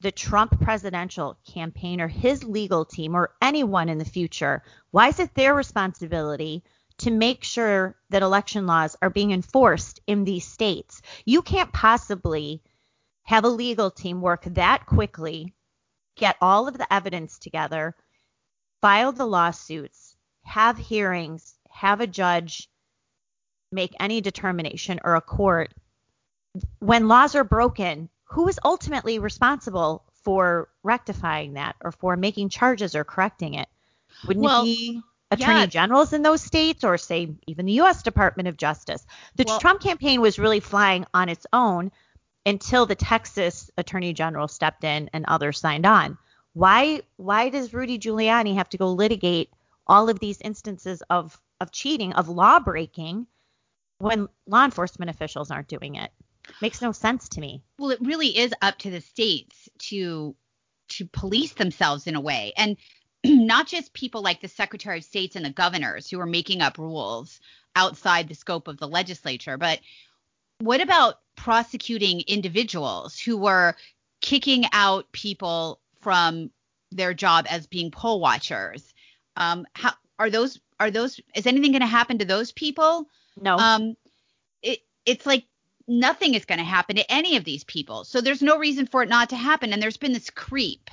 [0.00, 5.18] the Trump presidential campaign or his legal team or anyone in the future, why is
[5.18, 6.62] it their responsibility
[6.98, 11.02] to make sure that election laws are being enforced in these states?
[11.24, 12.62] You can't possibly
[13.24, 15.54] have a legal team work that quickly,
[16.16, 17.94] get all of the evidence together,
[18.80, 22.68] file the lawsuits, have hearings, have a judge
[23.70, 25.72] make any determination or a court.
[26.78, 32.94] When laws are broken, who is ultimately responsible for rectifying that or for making charges
[32.94, 33.68] or correcting it?
[34.26, 35.66] Wouldn't Well, it be attorney yeah.
[35.66, 39.06] generals in those states or say even the US Department of Justice?
[39.36, 41.90] The Well- Trump campaign was really flying on its own
[42.46, 46.18] until the Texas attorney general stepped in and others signed on.
[46.54, 49.50] Why why does Rudy Giuliani have to go litigate
[49.86, 53.26] all of these instances of of cheating, of law breaking
[53.98, 56.10] when law enforcement officials aren't doing it?
[56.60, 57.62] Makes no sense to me.
[57.78, 60.34] Well, it really is up to the states to
[60.90, 62.76] to police themselves in a way, and
[63.24, 66.78] not just people like the Secretary of States and the governors who are making up
[66.78, 67.40] rules
[67.76, 69.80] outside the scope of the legislature, but
[70.60, 73.76] what about prosecuting individuals who were
[74.20, 76.50] kicking out people from
[76.90, 78.92] their job as being poll watchers?
[79.36, 80.58] Um, how are those?
[80.80, 81.20] Are those?
[81.34, 83.08] Is anything going to happen to those people?
[83.40, 83.56] No.
[83.56, 83.96] um
[84.62, 85.44] it it's like
[85.88, 89.02] nothing is going to happen to any of these people so there's no reason for
[89.02, 90.90] it not to happen and there's been this creep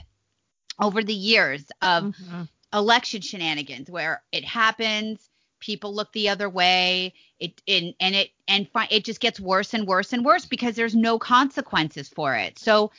[0.79, 2.47] over the years of Mhm.
[2.73, 5.29] election shenanigans where it happens
[5.59, 7.13] people look the other way.
[7.39, 10.75] It and and it and fi- it just gets worse and worse and worse because
[10.75, 12.59] there's no consequences for it.
[12.59, 12.91] So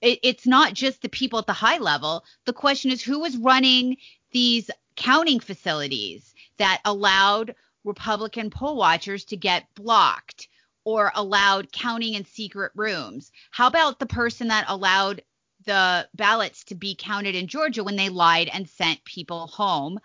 [0.00, 2.24] it, it's not just the people at the high level.
[2.44, 3.98] The question is who is running
[4.32, 7.54] these counting facilities that allowed
[7.84, 10.48] Republican poll watchers to get blocked
[10.84, 13.30] or allowed counting in secret rooms.
[13.50, 15.22] How about the person that allowed
[15.64, 20.00] the ballots to be counted in Georgia when they lied and sent people home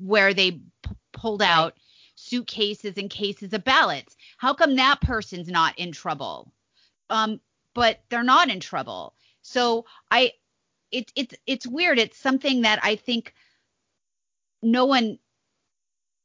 [0.00, 0.60] where they p-
[1.12, 1.76] pulled out
[2.14, 4.16] suitcases and cases of ballots?
[4.38, 6.52] How come that person's not in trouble?
[7.10, 7.40] Um,
[7.74, 9.14] but they're not in trouble.
[9.42, 10.32] So I,
[10.90, 11.98] it, it's it's weird.
[11.98, 13.34] It's something that I think
[14.62, 15.18] no one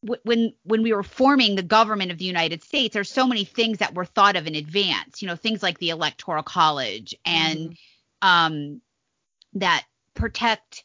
[0.02, 3.80] when when we were forming the government of the United States, there's so many things
[3.80, 5.22] that were thought of in advance.
[5.22, 7.76] You know, things like the Electoral College and
[8.22, 8.82] um,
[9.54, 10.84] that protect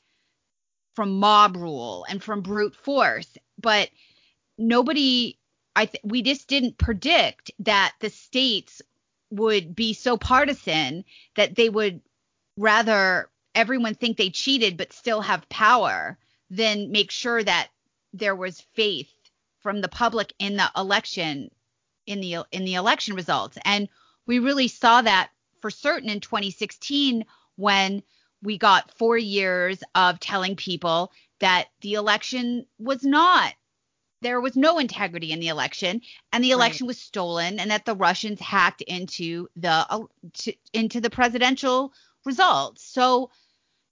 [0.94, 3.36] from mob rule and from brute force.
[3.60, 3.90] But
[4.58, 5.38] nobody,
[5.76, 8.82] I th- we just didn't predict that the states
[9.30, 11.04] would be so partisan
[11.36, 12.00] that they would
[12.58, 16.18] rather everyone think they cheated but still have power
[16.50, 17.68] than make sure that
[18.12, 19.12] there was faith
[19.60, 21.50] from the public in the election
[22.06, 23.58] in the in the election results.
[23.64, 23.88] And
[24.26, 27.24] we really saw that for certain in 2016
[27.56, 28.02] when
[28.42, 33.54] we got 4 years of telling people that the election was not
[34.22, 36.00] there was no integrity in the election
[36.32, 40.04] and the election was stolen and that the Russians hacked into the uh,
[40.34, 41.92] to, into the presidential
[42.24, 42.84] results.
[42.84, 43.30] So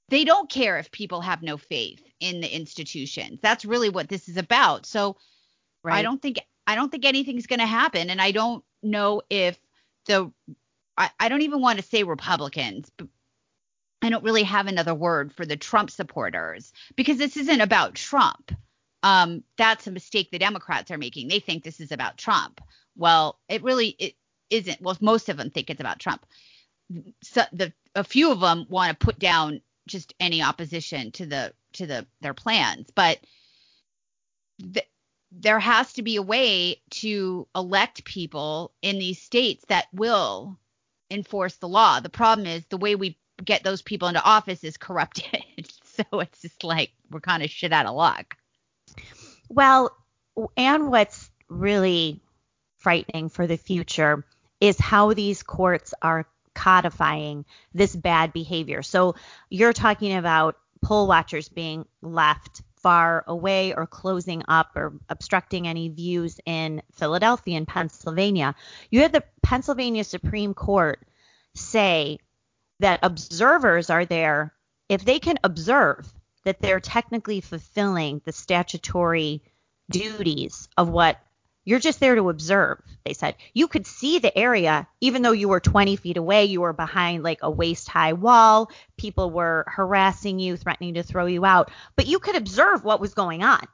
[0.09, 3.41] they don't care if people have no faith in the institutions.
[3.43, 4.87] That's really what this is about.
[4.87, 5.17] So
[5.85, 9.59] I don't think I don't think anything's going to happen and I don't know if
[10.07, 10.31] the
[10.97, 13.09] I, I don't even want to say Republicans, but
[14.03, 18.53] I don't really have another word for the Trump supporters because this isn't about Trump.
[19.03, 21.29] Um, that's a mistake the Democrats are making.
[21.29, 22.61] They think this is about Trump.
[22.97, 24.15] Well, it really it
[24.51, 24.81] isn't.
[24.81, 26.27] Well, most of them think it's about Trump.
[27.23, 31.53] So the a few of them want to put down just any opposition to the
[31.81, 33.19] to the their plans, but
[34.75, 34.87] th-
[35.33, 40.59] there has to be a way to elect people in these states that will
[41.11, 42.01] enforce the law.
[42.01, 45.43] The problem is the way we get those people into office is corrupted.
[45.85, 48.37] so it's just like we're kind of shit out of luck.
[49.49, 49.97] Well,
[50.57, 52.21] and what's really
[52.79, 54.25] frightening for the future
[54.61, 58.83] is how these courts are codifying this bad behavior.
[58.83, 59.15] So
[59.49, 65.89] you're talking about poll watchers being left far away or closing up or obstructing any
[65.89, 68.55] views in Philadelphia and Pennsylvania.
[68.91, 71.01] You had the Pennsylvania Supreme Court
[71.55, 72.19] say
[72.79, 74.55] that observers are there
[74.89, 76.13] if they can observe
[76.45, 79.43] that they're technically fulfilling the statutory
[79.91, 81.19] duties of what
[81.71, 82.83] you're just there to observe.
[83.05, 86.63] They said you could see the area even though you were 20 feet away, you
[86.63, 91.45] were behind like a waist high wall, people were harassing you, threatening to throw you
[91.45, 93.65] out, but you could observe what was going on.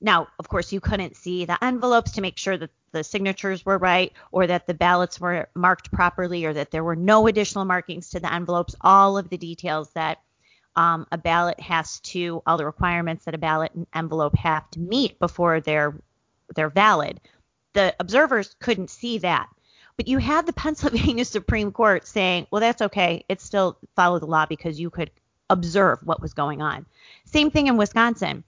[0.00, 3.78] Now, of course, you couldn't see the envelopes to make sure that the signatures were
[3.78, 8.10] right or that the ballots were marked properly or that there were no additional markings
[8.10, 10.18] to the envelopes, all of the details that
[10.76, 14.78] um, a ballot has to, all the requirements that a ballot and envelope have to
[14.78, 16.00] meet before they're
[16.54, 17.20] they're valid.
[17.74, 19.48] The observers couldn't see that.
[19.96, 23.24] But you had the Pennsylvania Supreme Court saying, well, that's okay.
[23.28, 25.10] It still followed the law because you could
[25.50, 26.86] observe what was going on.
[27.24, 28.44] Same thing in Wisconsin.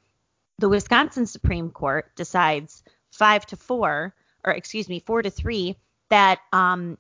[0.59, 5.77] The Wisconsin Supreme Court decides five to four, or excuse me, four to three,
[6.11, 6.99] that um,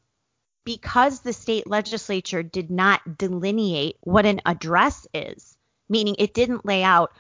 [0.65, 5.57] because the state legislature did not delineate what an address is,
[5.89, 7.13] meaning it didn't lay out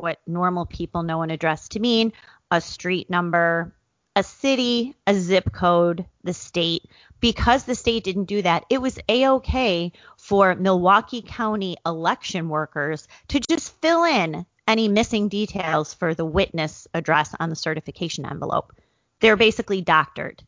[0.00, 2.12] what normal people know an address to mean,
[2.50, 3.74] a street number,
[4.16, 6.88] a city, a zip code, the state.
[7.20, 13.40] Because the state didn't do that, it was a-okay for Milwaukee County election workers to
[13.40, 18.72] just fill in any missing details for the witness address on the certification envelope.
[19.20, 20.42] They're basically doctored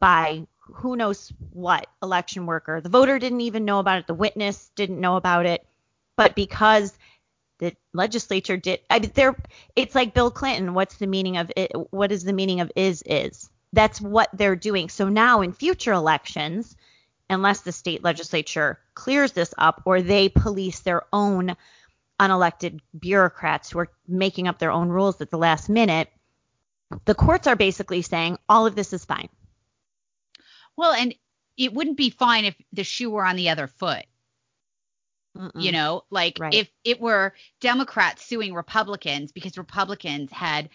[0.00, 2.80] by who knows what election worker.
[2.80, 4.06] The voter didn't even know about it.
[4.06, 5.66] The witness didn't know about it.
[6.16, 6.96] But because
[7.58, 9.36] the legislature did, I mean, there,
[9.74, 10.74] it's like Bill Clinton.
[10.74, 11.72] What's the meaning of it?
[11.90, 13.48] What is the meaning of is is?
[13.72, 14.88] That's what they're doing.
[14.88, 16.76] So now in future elections,
[17.28, 21.56] unless the state legislature clears this up or they police their own
[22.20, 26.08] unelected bureaucrats who are making up their own rules at the last minute,
[27.04, 29.28] the courts are basically saying all of this is fine.
[30.76, 31.14] Well, and
[31.56, 34.04] it wouldn't be fine if the shoe were on the other foot.
[35.54, 36.54] You know, like Right.
[36.54, 40.68] if it were Democrats suing Republicans because Republicans had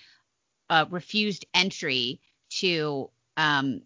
[0.70, 3.82] uh, refused entry to um,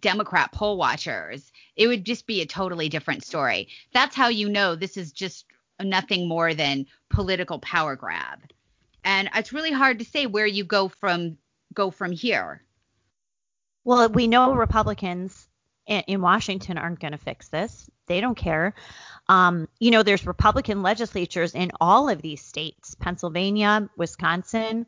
[0.00, 3.68] Democrat poll watchers, it would just be a totally different story.
[3.92, 5.46] That's how you know this is just
[5.82, 8.40] nothing more than political power grab.
[9.04, 11.38] And it's really hard to say where you go from
[11.74, 12.62] go from here.
[13.84, 15.48] Well, we know Republicans
[15.86, 17.88] in Washington aren't going to fix this.
[18.08, 18.74] They don't care.
[19.28, 24.86] Um, you know, there's Republican legislatures in all of these states Pennsylvania, Wisconsin,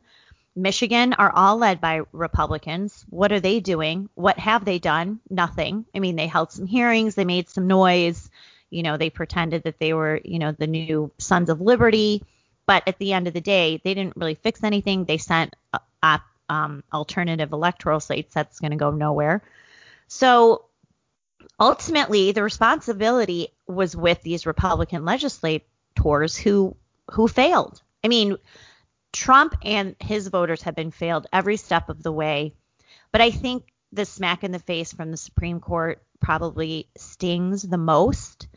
[0.55, 3.05] Michigan are all led by Republicans.
[3.09, 4.09] What are they doing?
[4.15, 5.21] What have they done?
[5.29, 5.85] Nothing.
[5.95, 8.29] I mean, they held some hearings, they made some noise.
[8.69, 12.23] You know, they pretended that they were, you know, the new Sons of Liberty.
[12.65, 15.05] But at the end of the day, they didn't really fix anything.
[15.05, 15.55] They sent
[16.03, 19.41] a um, alternative electoral slates that's going to go nowhere.
[20.07, 20.65] So
[21.61, 26.75] ultimately, the responsibility was with these Republican legislators who
[27.11, 27.81] who failed.
[28.03, 28.37] I mean,
[29.13, 32.53] Trump and his voters have been failed every step of the way.
[33.11, 37.77] But I think the smack in the face from the Supreme Court probably stings the
[37.77, 38.47] most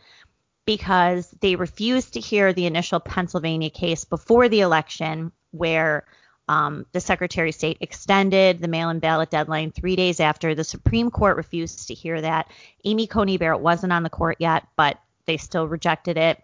[0.65, 6.07] because they refused to hear the initial Pennsylvania case before the election, where
[6.49, 10.55] um, the Secretary of State extended the mail in ballot deadline three days after.
[10.55, 12.51] The Supreme Court refused to hear that.
[12.85, 16.43] Amy Coney Barrett wasn't on the court yet, but they still rejected it.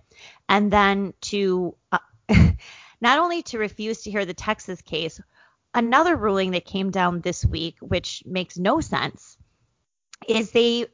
[0.48, 1.98] And then to uh,
[3.00, 5.20] not only to refuse to hear the Texas case,
[5.74, 9.36] another ruling that came down this week, which makes no sense,
[10.26, 10.86] is they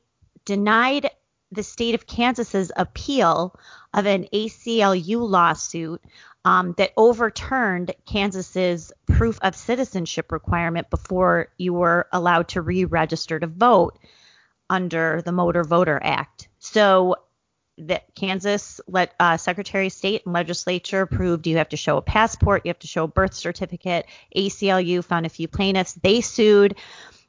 [0.44, 1.10] denied
[1.52, 3.58] the state of Kansas's appeal
[3.94, 6.02] of an ACLU lawsuit
[6.44, 13.46] um, that overturned Kansas's proof of citizenship requirement before you were allowed to re-register to
[13.46, 13.98] vote
[14.70, 16.48] under the Motor Voter Act.
[16.58, 17.16] So
[17.78, 22.02] that Kansas let, uh, Secretary of State and legislature approved you have to show a
[22.02, 24.06] passport, you have to show a birth certificate.
[24.34, 25.92] ACLU found a few plaintiffs.
[25.94, 26.76] They sued.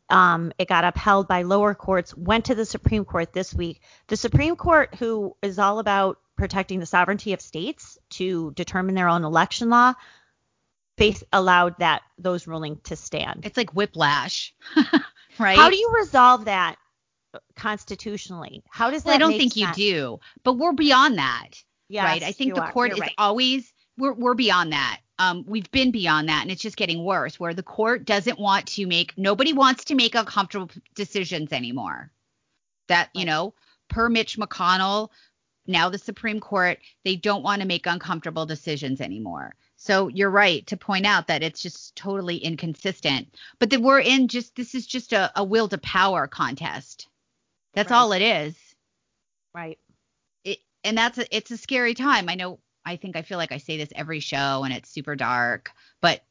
[0.10, 3.82] Um, it got upheld by lower courts, went to the Supreme Court this week.
[4.08, 9.10] The Supreme Court, who is all about protecting the sovereignty of states to determine their
[9.10, 9.94] own election law,
[10.96, 13.46] base allowed that those ruling to stand.
[13.46, 14.54] It's like whiplash,
[15.40, 15.58] right?
[15.58, 16.78] How do you resolve that
[17.56, 18.64] constitutionally?
[18.70, 19.10] How does that?
[19.10, 19.78] Well, I don't think sense?
[19.78, 21.50] you do, but we're beyond that,
[21.90, 22.24] Yes, right?
[22.24, 22.72] I think the are.
[22.72, 23.14] court You're is right.
[23.18, 25.00] always we're we're beyond that.
[25.20, 27.40] Um, we've been beyond that, and it's just getting worse.
[27.40, 32.12] Where the court doesn't want to make nobody wants to make uncomfortable decisions anymore.
[32.88, 33.54] That you know,
[33.90, 35.10] per Mitch McConnell,
[35.66, 39.56] now the Supreme Court, they don't want to make uncomfortable decisions anymore.
[39.76, 43.28] So you're right to point out that it's just totally inconsistent.
[43.60, 47.08] But that we're in just this is just a, a will to power contest.
[47.74, 47.98] That's Right.
[47.98, 48.56] all it is
[49.54, 49.80] Right.
[50.44, 52.30] it and that's a, it's a scary time.
[52.30, 55.16] I know I think I feel like I say this every show and it's super
[55.16, 55.72] dark,
[56.02, 56.24] but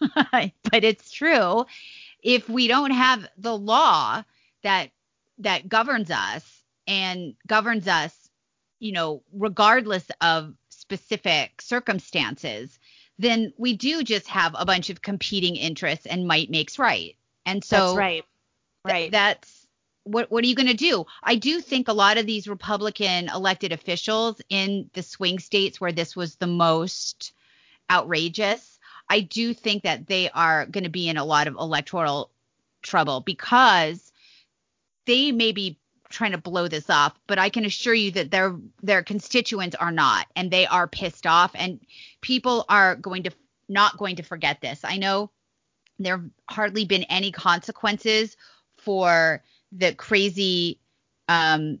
[0.14, 1.66] but it's true.
[2.22, 4.22] If we don't have the law
[4.62, 4.90] that
[5.38, 8.28] that governs us and governs us,
[8.78, 12.78] you know, regardless of specific circumstances,
[13.18, 17.16] then we do just have a bunch of competing interests and might makes right.
[17.46, 18.24] And so That's right.
[18.86, 19.12] Th- Right.
[19.12, 19.59] that's
[20.04, 21.04] what what are you going to do?
[21.22, 25.92] I do think a lot of these Republican elected officials in the swing states where
[25.92, 27.32] this was the most
[27.90, 28.78] outrageous,
[29.10, 32.30] I do think that they are going to be in a lot of electoral
[32.82, 34.12] trouble because
[35.04, 35.78] they may be
[36.08, 39.90] trying to blow this off, but I can assure you that their their constituents are
[39.92, 41.80] not and they are pissed off and
[42.20, 43.32] people are going to
[43.68, 44.80] not going to forget this.
[44.84, 45.30] I know
[45.98, 48.36] there have hardly been any consequences
[48.76, 49.42] for
[49.72, 50.78] the crazy
[51.28, 51.80] um,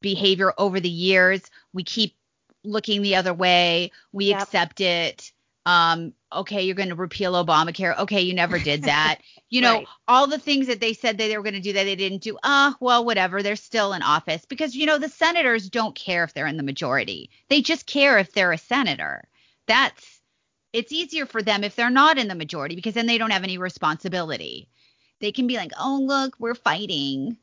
[0.00, 1.42] behavior over the years.
[1.72, 2.16] We keep
[2.64, 3.92] looking the other way.
[4.12, 4.42] We Yep.
[4.42, 5.32] accept it.
[5.64, 7.96] Um, okay, you're going to repeal Obamacare.
[8.00, 9.18] Okay, you never did that.
[9.50, 9.88] You know, Right.
[10.08, 12.22] all the things that they said that they were going to do that they didn't
[12.22, 12.38] do.
[12.42, 13.42] Ah, well, whatever.
[13.42, 16.62] They're still in office because you know the senators don't care if they're in the
[16.62, 17.28] majority.
[17.50, 19.28] They just care if they're a senator.
[19.66, 20.22] That's
[20.72, 23.44] it's easier for them if they're not in the majority because then they don't have
[23.44, 24.70] any responsibility.
[25.22, 27.38] They can be like, "Oh, look, we're fighting.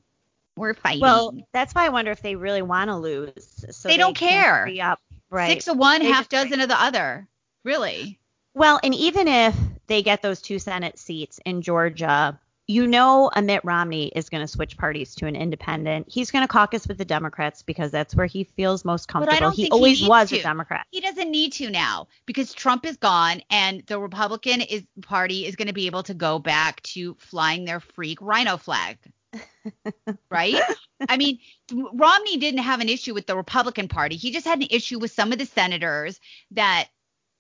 [0.58, 3.66] We're fighting." Well, that's why I wonder if they really want to lose.
[3.72, 4.70] So They don't care.
[4.84, 5.00] Up.
[5.30, 5.50] Right.
[5.50, 7.28] Six of one, They half dozen of the other.
[7.64, 8.20] Really?
[8.54, 9.56] Well, and even if
[9.88, 12.38] they get those two Senate seats in Georgia,
[12.70, 16.06] you know, a Mitt Romney is going to switch parties to an independent.
[16.08, 19.50] He's going to caucus with the Democrats because that's where he feels most comfortable.
[19.50, 20.38] he he always needs was to.
[20.38, 20.86] a Democrat.
[20.92, 25.56] He doesn't need to now because Trump is gone and the Republican is party is
[25.56, 29.00] going to be able to go back to flying their freak rhino flag.
[30.30, 30.62] right?
[31.10, 31.40] I mean,
[31.74, 34.16] Romney didn't have an issue with the Republican Party.
[34.16, 36.20] He just had an issue with some of the senators
[36.52, 36.90] that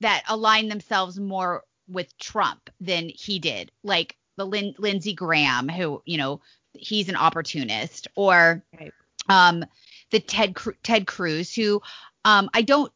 [0.02, 3.72] that aligned themselves more with Trump than he did.
[3.84, 6.42] Like the Lin- Lindsey Graham, who you know
[6.74, 8.94] he's an opportunist, or Right.
[9.28, 9.64] um,
[10.12, 11.82] the Ted Cru- Ted Cruz, who
[12.26, 12.92] um, I don't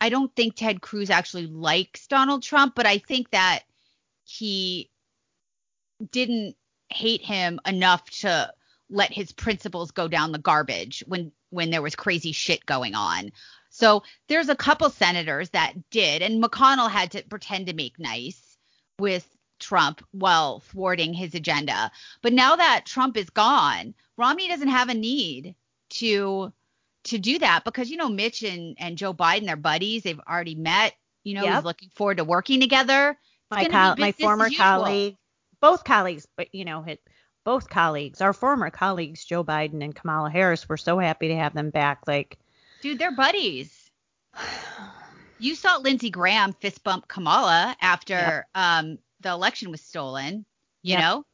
[0.00, 3.60] I don't think Ted Cruz actually likes Donald Trump, but I think that
[4.24, 4.90] he
[6.10, 6.56] didn't
[6.88, 8.52] hate him enough to
[8.88, 13.30] let his principles go down the garbage when when there was crazy shit going on.
[13.70, 18.56] So there's a couple senators that did, and McConnell had to pretend to make nice
[18.98, 19.26] with
[19.60, 21.90] Trump while thwarting his agenda.
[22.22, 25.54] But now that Trump is gone, Romney doesn't have a need
[25.90, 26.52] to
[27.04, 30.02] to do that because you know Mitch and and Joe Biden they're buddies.
[30.02, 30.94] They've already met.
[31.24, 31.54] You know, Yep.
[31.54, 33.18] he's looking forward to working together.
[33.50, 35.16] my col- my former colleague,
[35.60, 36.84] both colleagues, but you know,
[37.44, 41.52] both colleagues, our former colleagues, Joe Biden and Kamala Harris, were so happy to have
[41.54, 42.00] them back.
[42.06, 42.38] Like,
[42.82, 43.90] Dude, they're buddies.
[45.38, 48.44] You saw Lindsey Graham fist bump Kamala after Yep.
[48.54, 50.44] um the election was stolen.
[50.82, 51.00] You Yep.
[51.00, 51.24] know,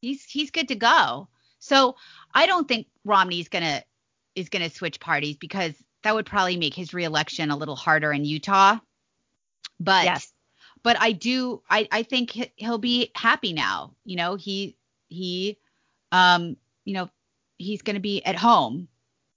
[0.00, 1.28] he's he's good to go.
[1.58, 1.96] So
[2.34, 3.82] I don't think Romney's gonna
[4.34, 8.24] is gonna switch parties because that would probably make his reelection a little harder in
[8.24, 8.78] Utah.
[9.78, 10.32] But yes,
[10.82, 13.94] but I do I I think he'll be happy now.
[14.04, 14.76] You know, he
[15.08, 15.58] he
[16.12, 17.10] um you know,
[17.58, 18.88] he's going to be at home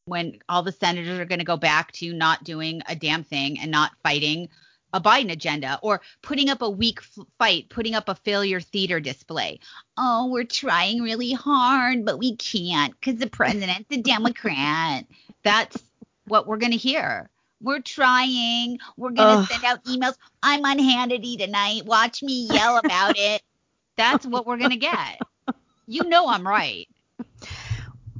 [0.05, 3.59] when all the senators are going to go back to not doing a damn thing
[3.59, 4.49] and not fighting
[4.93, 8.99] a Biden agenda or putting up a weak f- fight, putting up a failure theater
[8.99, 9.59] display.
[9.97, 15.05] Oh, we're trying really hard, but we can't because the president's a Democrat.
[15.43, 15.77] That's
[16.27, 17.29] what we're going to hear.
[17.61, 18.77] We're trying.
[18.97, 20.15] We're going to send out emails.
[20.41, 21.85] I'm on Hannity tonight.
[21.85, 23.41] Watch me yell about it.
[23.95, 25.21] That's what we're going to get.
[25.87, 26.87] You know I'm right.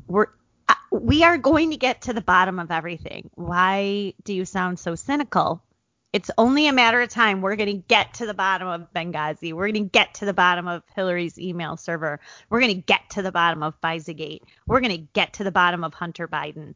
[0.08, 0.28] we're
[0.70, 3.30] uh, we are going to get to the bottom of everything.
[3.36, 5.62] Why do you sound so cynical?
[6.14, 7.42] It's only a matter of time.
[7.42, 9.52] We're going to get to the bottom of Benghazi.
[9.52, 12.20] We're going to get to the bottom of Hillary's email server.
[12.52, 14.42] We're going to get to the bottom of FISAgate.
[14.68, 16.76] We're going to get to the bottom of Hunter Biden.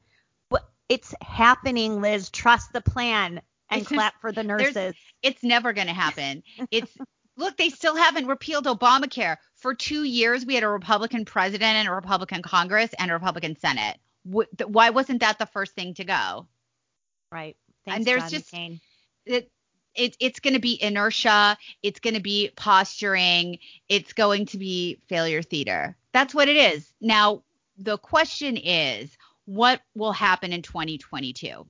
[0.50, 2.32] What- It's happening, Liz.
[2.32, 4.96] Trust the plan and It's just- clap for the nurses.
[5.22, 6.42] It's never going to happen.
[6.72, 6.92] It's
[7.38, 9.38] look, they still haven't repealed Obamacare.
[9.58, 13.56] For two years, we had a Republican president and a Republican Congress and a Republican
[13.60, 13.98] Senate.
[14.24, 16.48] Why wasn't that the first thing to go?
[17.32, 17.56] Right.
[17.86, 18.80] And there's John just- McCain.
[19.28, 19.52] It,
[19.96, 21.58] it it's going to be inertia.
[21.84, 23.60] It's going to be posturing.
[23.90, 25.98] It's going to be failure theater.
[26.14, 26.92] That's what it is.
[27.02, 27.44] Now,
[27.78, 29.16] the question is,
[29.46, 31.66] what will happen in 2022?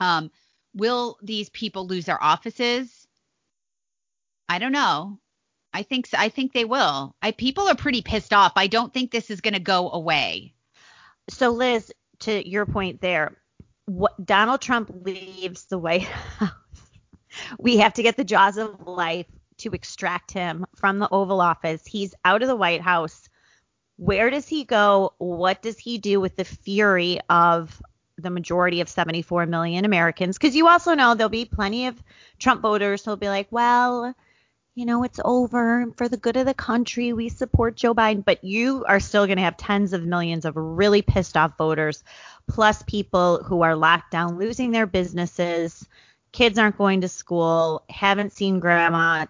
[0.00, 0.30] Um,
[0.74, 3.06] will these people lose their offices?
[4.48, 5.18] I don't know.
[5.72, 6.16] I think so.
[6.18, 7.14] I think they will.
[7.22, 8.52] I people are pretty pissed off.
[8.56, 10.54] I don't think this is going to go away.
[11.28, 13.36] So Liz, to your point there,
[13.86, 16.02] what Donald Trump leaves the White
[16.38, 16.50] House,
[17.58, 19.26] we have to get the jaws of life
[19.58, 21.86] to extract him from the Oval Office.
[21.86, 23.28] He's out of the White House.
[23.96, 25.14] Where does he go?
[25.18, 27.80] What does he do with the fury of
[28.16, 30.38] the majority of 74 million Americans?
[30.38, 32.02] Because you also know there'll be plenty of
[32.38, 34.14] Trump voters who'll be like, well,
[34.74, 37.12] you know, it's over for the good of the country.
[37.12, 40.56] We support Joe Biden, but you are still going to have tens of millions of
[40.56, 42.02] really pissed off voters,
[42.48, 45.86] plus people who are locked down, losing their businesses.
[46.32, 49.26] Kids aren't going to school, haven't seen grandma.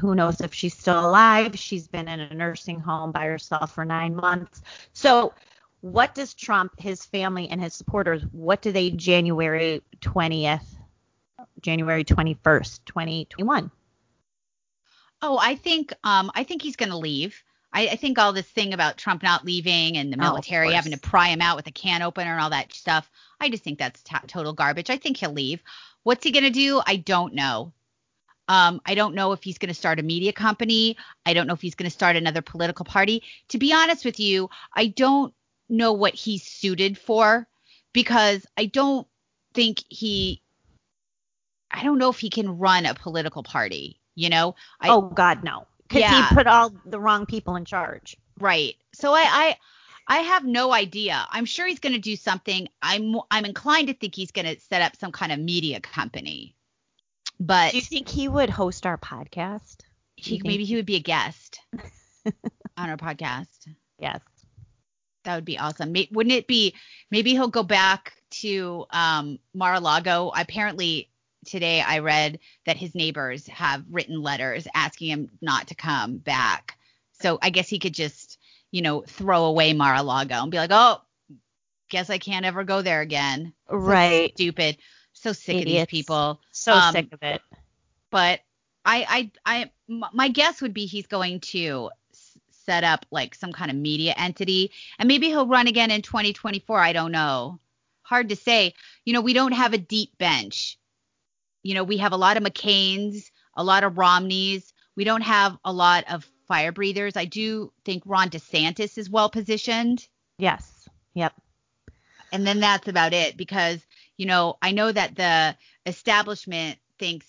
[0.00, 1.58] Who- knows if she's still alive?
[1.58, 4.62] She's been in a nursing home by herself for nine months.
[4.92, 5.34] So,
[5.80, 10.76] what does Trump, his family, and his supporters, what do they January 20th,
[11.60, 13.70] January 21st, 2021?
[15.20, 17.42] Oh, I think um I think he's going to leave.
[17.72, 20.92] I, I think all this thing about Trump not leaving and the Oh, military having
[20.92, 23.10] to pry him out with a can opener and all that stuff.
[23.40, 24.90] I just think that's to total garbage.
[24.90, 25.62] I think he'll leave.
[26.02, 26.80] What's he going to do?
[26.86, 27.72] I don't know.
[28.48, 30.96] Um, I don't know if he's going to start a media company.
[31.24, 33.22] I don't know if he's going to start another political party.
[33.48, 35.32] To be honest with you, I don't
[35.68, 37.46] know what he's suited for
[37.92, 39.06] because I don't
[39.54, 40.42] think he
[41.70, 44.54] I don't know if he can run a political party, you know?
[44.80, 46.28] I, oh God, no, because Yeah.
[46.28, 48.16] he put all the wrong people in charge.
[48.38, 48.76] Right.
[48.92, 49.56] So I, I
[50.06, 51.24] I have no idea.
[51.30, 52.68] I'm sure he's going to do something.
[52.82, 56.54] I'm I'm inclined to think he's going to set up some kind of media company.
[57.38, 59.78] But Do you think he would host our podcast?
[60.16, 61.60] he, maybe he would be a guest
[62.76, 63.68] on our podcast.
[63.98, 64.20] Yes.
[65.24, 65.92] That would be awesome.
[65.92, 66.74] May, wouldn't it be?
[67.10, 70.32] Maybe he'll go back to um, Mar-a-Lago.
[70.36, 71.08] Apparently,
[71.44, 76.76] today I read that his neighbors have written letters asking him not to come back.
[77.20, 78.31] So I guess he could just,
[78.72, 81.00] you know, throw away Mar-a-Lago and be like, "Oh,
[81.90, 84.34] guess I can't ever go there again." So Right.
[84.34, 84.78] Stupid.
[85.12, 86.40] So sick of these people.
[86.52, 87.42] So Um, sick of it.
[88.10, 88.40] But
[88.84, 93.52] I, I, I, my guess would be he's going to s- set up like some
[93.52, 96.78] kind of media entity, and maybe he'll run again in 2024.
[96.78, 97.60] I don't know.
[98.02, 98.74] Hard to say.
[99.04, 100.78] You know, we don't have a deep bench.
[101.62, 104.72] You know, we have a lot of McCain's, a lot of Romneys.
[104.96, 107.16] We don't have a lot of fire breathers.
[107.16, 110.06] I do think Ron DeSantis is well positioned.
[110.38, 110.88] Yes.
[111.14, 111.32] Yep.
[112.32, 113.78] and then that's about it because
[114.16, 117.26] you know i know that the establishment thinks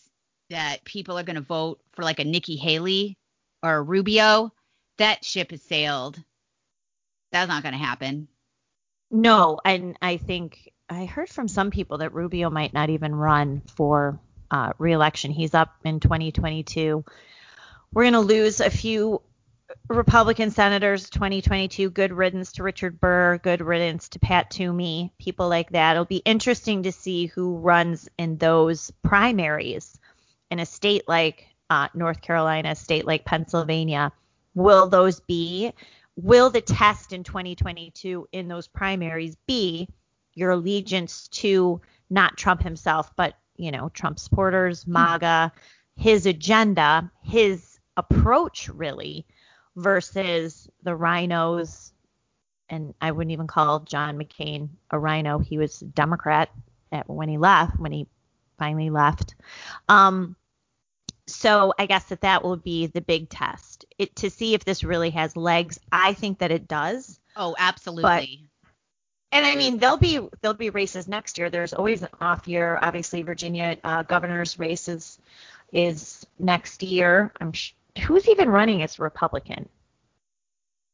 [0.49, 3.17] that people are going to vote for like a nikki haley
[3.61, 4.53] or a rubio
[4.97, 6.17] that ship has sailed
[7.31, 8.27] that's not going to happen
[9.11, 13.61] No, and I think I heard from some people that Rubio might not even run
[13.75, 14.19] for
[14.49, 15.31] uh, reelection.
[15.31, 17.03] He's up in 2022.
[17.93, 19.21] We're going to lose a few
[19.87, 21.91] Republican senators 2022.
[21.91, 23.37] Good riddance to Richard Burr.
[23.37, 25.13] Good riddance to Pat Toomey.
[25.19, 25.91] People like that.
[25.91, 29.99] It'll be interesting to see who runs in those primaries
[30.49, 34.11] in a state like uh, North Carolina, a state like Pennsylvania.
[34.55, 35.71] Will those be?
[36.15, 39.87] Will the test in 2022 in those primaries be
[40.33, 41.79] your allegiance to
[42.09, 45.51] not Trump himself, but you know Trump supporters, MAGA,
[45.95, 49.25] his agenda, his approach really,
[49.75, 51.93] versus the rhinos?
[52.69, 55.39] And I wouldn't even call John McCain a rhino.
[55.39, 56.49] He was a Democrat
[56.91, 58.07] at, when he left, when he
[58.57, 59.35] finally left.
[59.89, 60.35] Um,
[61.27, 64.83] so I guess that that will be the big test it, to see if this
[64.83, 65.79] really has legs.
[65.91, 67.19] I think that it does.
[67.35, 68.49] oh absolutely
[69.31, 71.49] And I mean, there'll be there'll be races next year.
[71.49, 72.77] There's always an off year.
[72.81, 75.17] Obviously, Virginia uh, governor's races
[75.71, 77.33] is next year.
[77.41, 79.69] I'm sh- who's even running as Republican.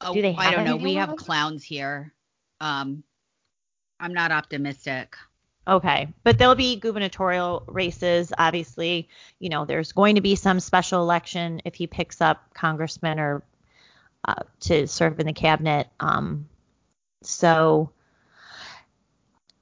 [0.02, 2.14] oh do they i don't know we have clowns here
[2.62, 3.04] um
[4.00, 5.16] i'm not optimistic
[5.68, 8.34] Okay, but there'll be gubernatorial races.
[8.36, 13.20] Obviously, you know, there's going to be some special election if he picks up congressman
[13.20, 13.44] or
[14.26, 15.88] uh, to serve in the cabinet.
[16.00, 16.50] Um,
[17.22, 17.92] so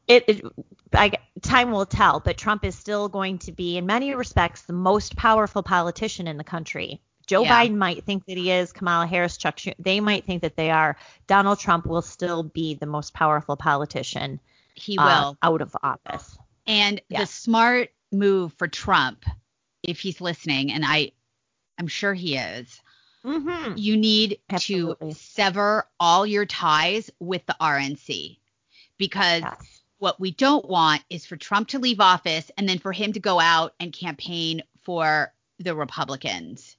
[0.08, 0.46] it, it
[0.94, 1.12] I,
[1.42, 5.18] time will tell, but Trump is still going to be, in many respects, the most
[5.18, 7.02] powerful politician in the country.
[7.28, 7.64] Joe Yeah.
[7.66, 8.72] Biden might think that he is.
[8.74, 10.98] Kamala Harris, Chuck, Schumer, they might think that they are.
[11.28, 14.40] Donald Trump will still be the most powerful politician
[14.74, 16.38] he uh, will out of office.
[16.66, 17.22] And Yeah.
[17.22, 19.26] the smart move for Trump,
[19.84, 21.12] if he's listening, and I,
[21.78, 22.82] I'm sure he is,
[23.26, 23.74] Mm-hmm.
[23.76, 25.10] you need Absolutely.
[25.14, 28.38] to sever all your ties with the RNC
[28.98, 29.82] because Yes.
[29.98, 33.20] what we don't want is for Trump to leave office and then for him to
[33.20, 36.77] go out and campaign for the Republicans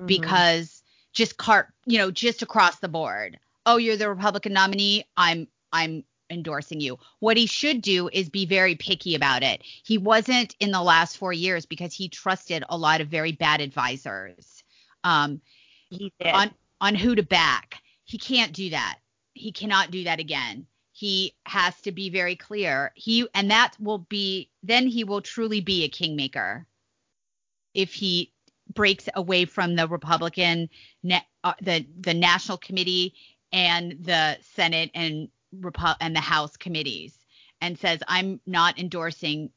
[0.00, 0.06] Mhm.
[0.06, 0.82] because
[1.12, 3.38] just cart, you know, just across the board.
[3.66, 5.04] Oh, you're the Republican nominee.
[5.16, 6.98] I'm I'm endorsing you.
[7.20, 9.62] What he should do is be very picky about it.
[9.64, 13.60] He wasn't in the last 4 years because he trusted a lot of very bad
[13.60, 14.62] advisors.
[15.04, 15.40] Um
[15.90, 16.34] he did.
[16.34, 17.82] on on who to back.
[18.04, 18.98] He can't do that.
[19.34, 20.66] He cannot do that again.
[20.92, 22.92] He has to be very clear.
[22.94, 26.66] He and that will be then he will truly be a kingmaker
[27.74, 28.32] if he
[28.74, 30.68] breaks away from the Republican
[31.44, 33.14] uh, the the National Committee
[33.52, 37.18] and the Senate and Repu- and the House committees
[37.60, 39.50] and says I'm not endorsing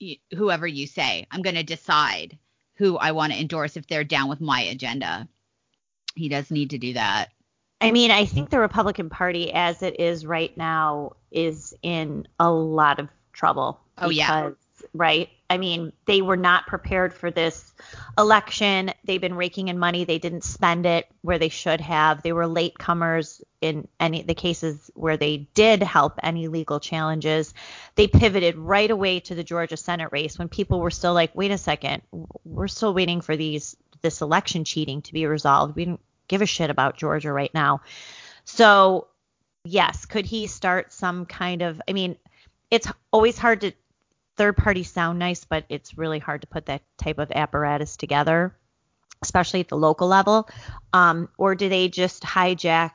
[0.00, 1.26] y- whoever you say.
[1.30, 2.38] I'm going to decide
[2.76, 5.28] who I want to endorse if they're down with my agenda.
[6.14, 7.30] He does need to do that.
[7.80, 12.50] I mean, I think the Republican Party, as it is right now, is in a
[12.50, 13.80] lot of trouble.
[13.98, 14.50] Oh, yeah.
[14.96, 15.28] Right.
[15.48, 17.72] I mean, they were not prepared for this
[18.18, 18.92] election.
[19.04, 20.04] They've been raking in money.
[20.04, 22.22] They didn't spend it where they should have.
[22.22, 27.52] They were latecomers in any the cases where they did help any legal challenges.
[27.94, 31.50] They pivoted right away to the Georgia Senate race when people were still like, wait
[31.50, 32.02] a second,
[32.44, 35.76] we're still waiting for these this election cheating to be resolved.
[35.76, 37.82] We don't give a shit about Georgia right now.
[38.44, 39.08] So,
[39.64, 42.16] yes, could he start some kind of I mean,
[42.70, 43.72] it's always hard to
[44.36, 48.54] third parties sound nice, but it's really hard to put that type of apparatus together,
[49.22, 50.48] especially at the local level.
[50.92, 52.92] Um, or do they just hijack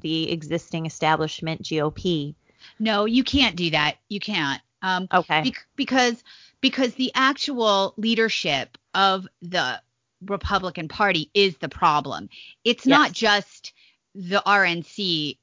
[0.00, 2.34] the existing establishment GOP?
[2.78, 3.96] No, you can't do that.
[4.08, 4.60] You can't.
[4.82, 5.42] Um, Okay.
[5.42, 6.22] bec- because
[6.60, 9.80] because the actual leadership of the
[10.26, 12.28] Republican Party is the problem.
[12.64, 13.72] It's not just
[14.14, 15.38] the RNC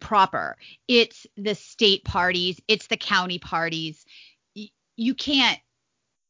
[0.00, 0.56] proper.
[0.88, 4.04] It's the state parties, it's the county parties.
[4.56, 5.58] Y- you can't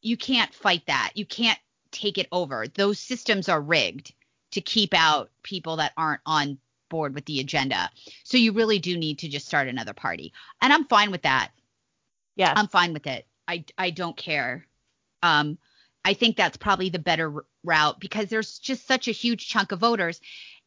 [0.03, 1.13] you can't fight that.
[1.15, 1.59] You can't
[1.91, 2.67] take it over.
[2.69, 4.13] Those systems are rigged
[4.53, 6.59] to keep out people that aren't on
[6.89, 7.91] board with the agenda.
[8.25, 10.33] So you really do need to just start another party.
[10.63, 11.51] And I'm fine with that.
[12.37, 12.57] yeah.
[12.57, 13.27] I'm fine with it.
[13.49, 14.67] I I don't care.
[15.23, 15.59] Um
[16.05, 19.73] I think that's probably the better r- route because there's just such a huge chunk
[19.73, 20.21] of voters.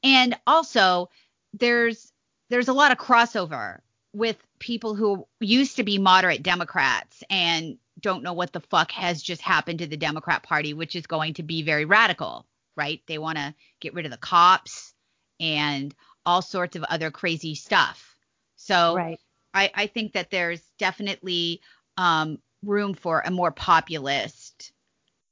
[0.04, 1.10] And also
[1.54, 2.09] there's
[2.50, 3.80] there's a lot of crossover
[4.14, 9.22] with people who used to be moderate Democrats and don't know what the fuck has
[9.22, 12.46] just happened to the Democrat Party, which is going to be very radical,
[12.76, 13.02] right?
[13.08, 14.94] They want to get rid of the cops
[15.40, 15.94] and
[16.26, 18.16] all sorts of other crazy stuff.
[18.56, 19.20] So Right.
[19.54, 21.62] I, I think that there's definitely
[21.98, 24.72] um, room for a more populist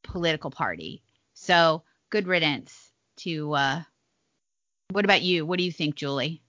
[0.03, 1.03] political party.
[1.33, 3.53] So good riddance to.
[3.53, 3.81] Uh,
[4.91, 5.45] what about you?
[5.45, 6.41] What do you think, Julie?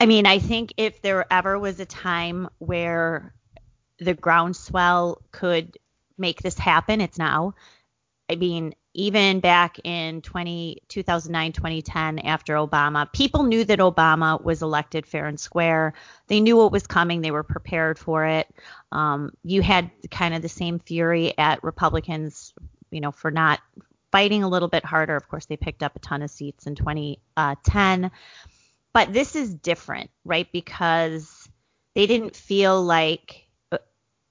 [0.00, 3.34] I mean, I think if there ever was a time where
[3.98, 5.78] the groundswell could
[6.18, 7.54] make this happen, it's now.
[8.28, 14.62] I mean, even back in 20, 2009, 2010, after Obama, people knew that Obama was
[14.62, 15.94] elected fair and square.
[16.28, 17.20] They knew what was coming.
[17.20, 18.46] They were prepared for it.
[18.92, 22.54] Um, you had kind of the same fury at Republicans,
[22.90, 23.60] you know, for not
[24.12, 25.16] fighting a little bit harder.
[25.16, 28.12] Of course, they picked up a ton of seats in 2010.
[28.94, 30.50] But this is different, right?
[30.52, 31.48] Because
[31.94, 33.78] they didn't feel like uh,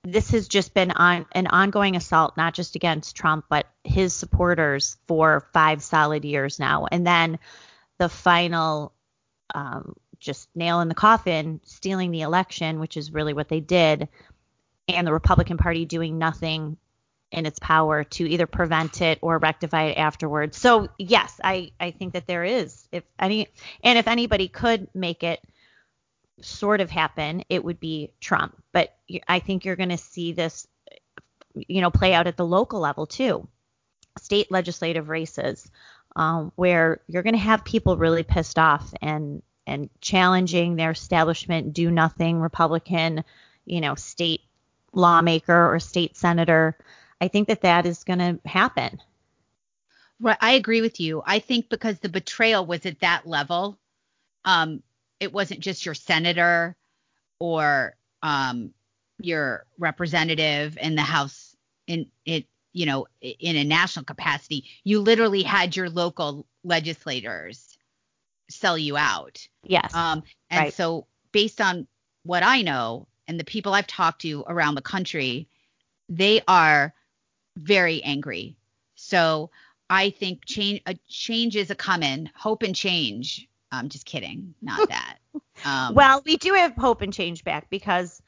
[0.06, 4.98] this has just been on an ongoing assault, not just against Trump, but his supporters
[5.06, 6.88] for five solid years now.
[6.90, 7.40] And then
[8.00, 8.94] the final,
[9.54, 14.08] um, just nail in the coffin, stealing the election, which is really what they did,
[14.88, 16.78] and the Republican Party doing nothing
[17.34, 20.58] in its power to either prevent it or rectify it afterwards.
[20.58, 23.48] So yes, I I think that there is if any
[23.84, 25.42] and if anybody could make it
[26.42, 28.56] sort of happen, it would be Trump.
[28.72, 28.96] But
[29.28, 30.68] I think you're going to see this
[31.56, 33.48] you know play out at the local level too.
[34.20, 35.70] State legislative races
[36.16, 41.74] um, where you're going to have people really pissed off and and challenging their establishment
[41.74, 43.24] do nothing Republican,
[43.66, 44.42] you know, state
[44.94, 46.78] lawmaker or state senator.
[47.22, 49.00] I think that that is going to happen.
[50.20, 51.22] Right, I agree with you.
[51.26, 53.80] I think because the betrayal was at that level,
[54.46, 54.82] um,
[55.20, 56.76] it wasn't just your senator
[57.40, 58.74] or um,
[59.20, 61.56] your representative in the House
[61.88, 64.66] in it, you know, in a national capacity.
[64.84, 67.78] You literally had your local legislators
[68.50, 69.48] sell you out.
[69.64, 69.94] Yes.
[69.94, 70.74] Um, and Right.
[70.74, 71.88] so, based on
[72.24, 75.48] what I know and the people I've talked to around the country,
[76.10, 76.94] they are
[77.56, 78.58] very angry.
[78.96, 79.50] So,
[79.90, 82.30] I think change a change is a coming.
[82.36, 83.48] Hope and change.
[83.72, 85.18] I'm just kidding, not that.
[85.66, 88.22] Um, well, we do have hope and change back because,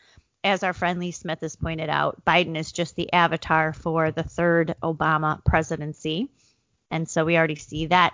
[0.43, 4.23] as our friend Lee Smith has pointed out, Biden is just the avatar for the
[4.23, 6.29] third Obama presidency.
[6.91, 8.13] And so we already see that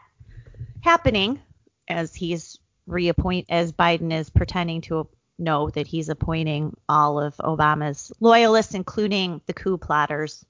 [0.82, 1.42] happening
[1.88, 2.58] as he's
[2.88, 5.08] reappoint as Biden is pretending to
[5.38, 10.46] know that he's appointing all of Obama's loyalists, including the coup plotters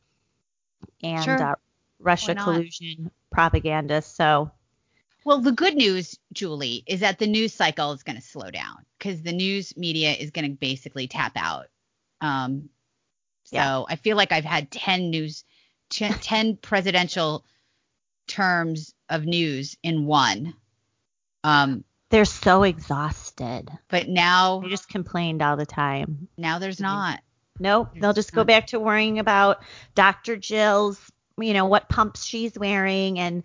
[1.04, 1.42] and Sure.
[1.42, 1.56] uh,
[2.00, 4.02] Russia collusion propaganda.
[4.02, 4.52] So
[5.24, 8.86] Well, the good news, Julie, is that the news cycle is going to slow down
[8.98, 11.68] because the news media is going to basically tap out.
[12.22, 12.70] Um,
[13.46, 13.84] so Yeah.
[13.88, 15.44] I feel like I've had 10 news,
[15.90, 17.46] 10 presidential
[18.28, 20.54] terms of news in one.
[21.44, 23.70] Um, they're so exhausted.
[23.88, 26.28] but now, They just complained all the time.
[26.38, 27.22] now there's not.
[27.60, 30.36] Nope, they'll just go back to worrying about Dr.
[30.36, 31.00] Jill's,
[31.38, 33.44] you know, what pumps she's wearing and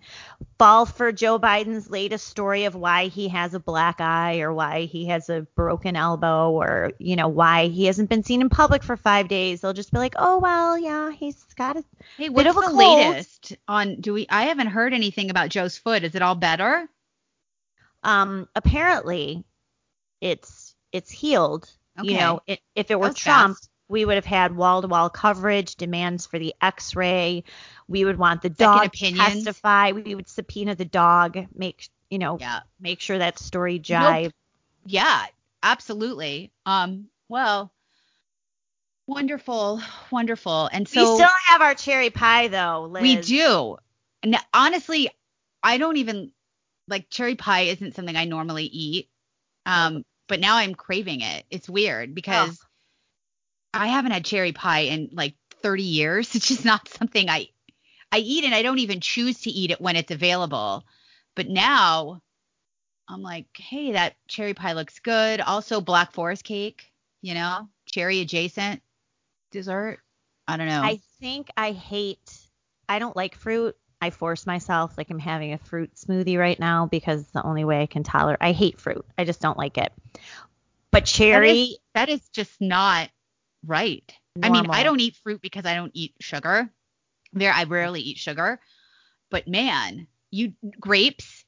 [0.57, 4.81] fall for Joe Biden's latest story of why he has a black eye or why
[4.85, 8.81] he has a broken elbow or, you know, why he hasn't been seen in public
[8.83, 9.61] for five days.
[9.61, 11.83] They'll just be like, oh, well, yeah, he's got a.
[12.17, 12.77] Hey, Bit of a the cold.
[12.77, 14.01] latest on?
[14.01, 14.25] Do we?
[14.29, 16.03] I haven't heard anything about Joe's foot.
[16.03, 16.87] Is it all better?
[18.03, 19.43] Um, apparently,
[20.21, 21.69] it's it's healed.
[21.99, 22.11] Okay.
[22.11, 23.69] You know, it, if it were Trump, fast.
[23.89, 27.43] We would have had wall to wall coverage, demands for the X-ray.
[27.87, 29.91] We would want the dog to testify.
[29.91, 32.61] We would subpoena the dog, make you know, Yeah.
[32.79, 34.31] make sure that story jive.
[34.85, 35.25] Yeah,
[35.63, 36.51] absolutely.
[36.65, 37.71] Um, well,
[39.07, 39.81] wonderful,
[40.11, 40.69] wonderful.
[40.71, 43.01] And so we still have our cherry pie though, Liz.
[43.01, 43.77] we do.
[44.23, 45.09] And honestly,
[45.63, 46.31] I don't even
[46.87, 49.09] like cherry pie isn't something I normally eat.
[49.65, 51.45] Um, but now I'm craving it.
[51.49, 52.59] It's weird because
[53.77, 56.29] I haven't had cherry pie in like 30 years.
[56.35, 57.49] It's just not something I
[58.11, 60.85] I eat and I don't even choose to eat it when it's available.
[61.35, 62.21] But now
[63.07, 65.41] I'm like, hey, that cherry pie looks good.
[65.41, 68.81] Also black forest cake, you know, cherry adjacent
[69.51, 69.99] dessert.
[70.47, 70.81] I don't know.
[70.81, 72.37] I think I hate.
[72.87, 73.75] I don't like fruit.
[74.01, 77.65] I force myself, like I'm having a fruit smoothie right now because it's the only
[77.65, 78.37] way I can tolerate.
[78.41, 79.03] I hate fruit.
[79.17, 79.91] I just don't like it.
[80.91, 83.09] But cherry, is, that is just not
[83.67, 84.11] right.
[84.41, 86.69] I mean, I don't eat fruit because I don't eat sugar.
[87.33, 88.59] There, I rarely eat sugar,
[89.29, 91.45] but man, you grapes,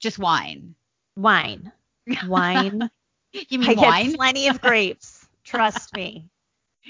[0.00, 0.74] just wine.
[1.16, 1.72] Wine.
[2.26, 2.90] Wine.
[3.32, 4.06] You mean I wine?
[4.08, 5.26] get plenty of grapes.
[5.44, 6.28] Trust me.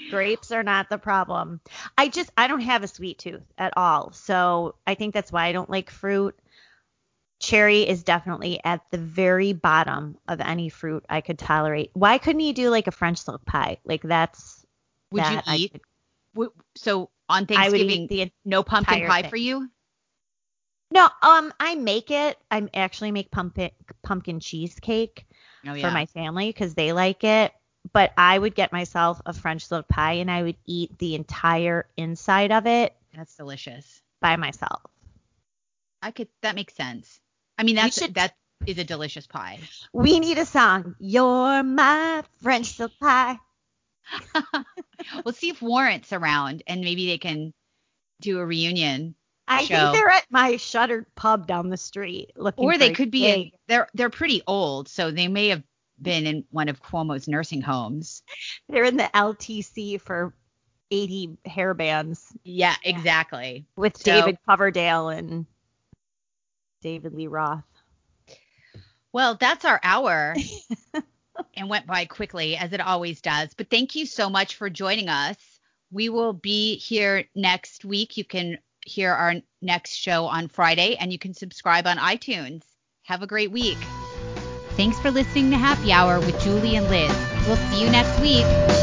[0.09, 1.61] Grapes are not the problem.
[1.97, 4.11] I just I don't have a sweet tooth at all.
[4.11, 6.37] So I think that's why I don't like fruit.
[7.39, 11.91] Cherry is definitely at the very bottom of any fruit I could tolerate.
[11.93, 13.77] Why couldn't you do like a French silk pie?
[13.83, 14.65] Like that's
[15.11, 15.71] Would you that I eat?
[15.73, 19.29] could- So on Thanksgiving, the no pumpkin pie thing.
[19.29, 19.69] for you?
[20.91, 22.37] No, um I make it.
[22.51, 23.71] I actually make pumpkin
[24.01, 25.25] pumpkin cheesecake.
[25.67, 27.51] Oh for my family because they like it.
[27.91, 31.87] But I would get myself a French silk pie and I would eat the entire
[31.97, 34.01] inside of it That's delicious.
[34.21, 34.81] by myself.
[36.01, 36.27] I could.
[36.41, 37.19] That makes sense.
[37.57, 38.33] I mean, that's should- that
[38.65, 39.59] is a delicious pie.
[39.93, 40.95] We need a song.
[40.99, 43.37] You're my French silk pie.
[45.25, 47.53] we'll see if Warrant's around and maybe they can
[48.21, 49.15] do a reunion.
[49.47, 49.75] I Show.
[49.75, 52.65] think they're at my shuttered pub down the street looking.
[52.65, 55.61] Or they could be in, they're they're pretty old, so they may have
[56.01, 58.23] been in one of Cuomo's nursing homes.
[58.69, 60.33] They're in the LTC for
[60.89, 63.65] 80 hair bands Yeah, exactly.
[63.75, 65.45] with So- David Coverdale and
[66.85, 67.63] David Lee Roth.
[69.11, 70.35] Well, that's our hour.
[71.55, 73.55] and went by quickly as it always does.
[73.55, 75.35] But thank you so much for joining us.
[75.91, 78.17] We will be here next week.
[78.17, 79.33] You can hear our
[79.63, 82.61] next show on Friday and you can subscribe on iTunes.
[83.05, 83.77] Have a great week.
[84.77, 87.11] Thanks for listening to Happy Hour with Julie and Liz.
[87.47, 88.74] We'll see you next week.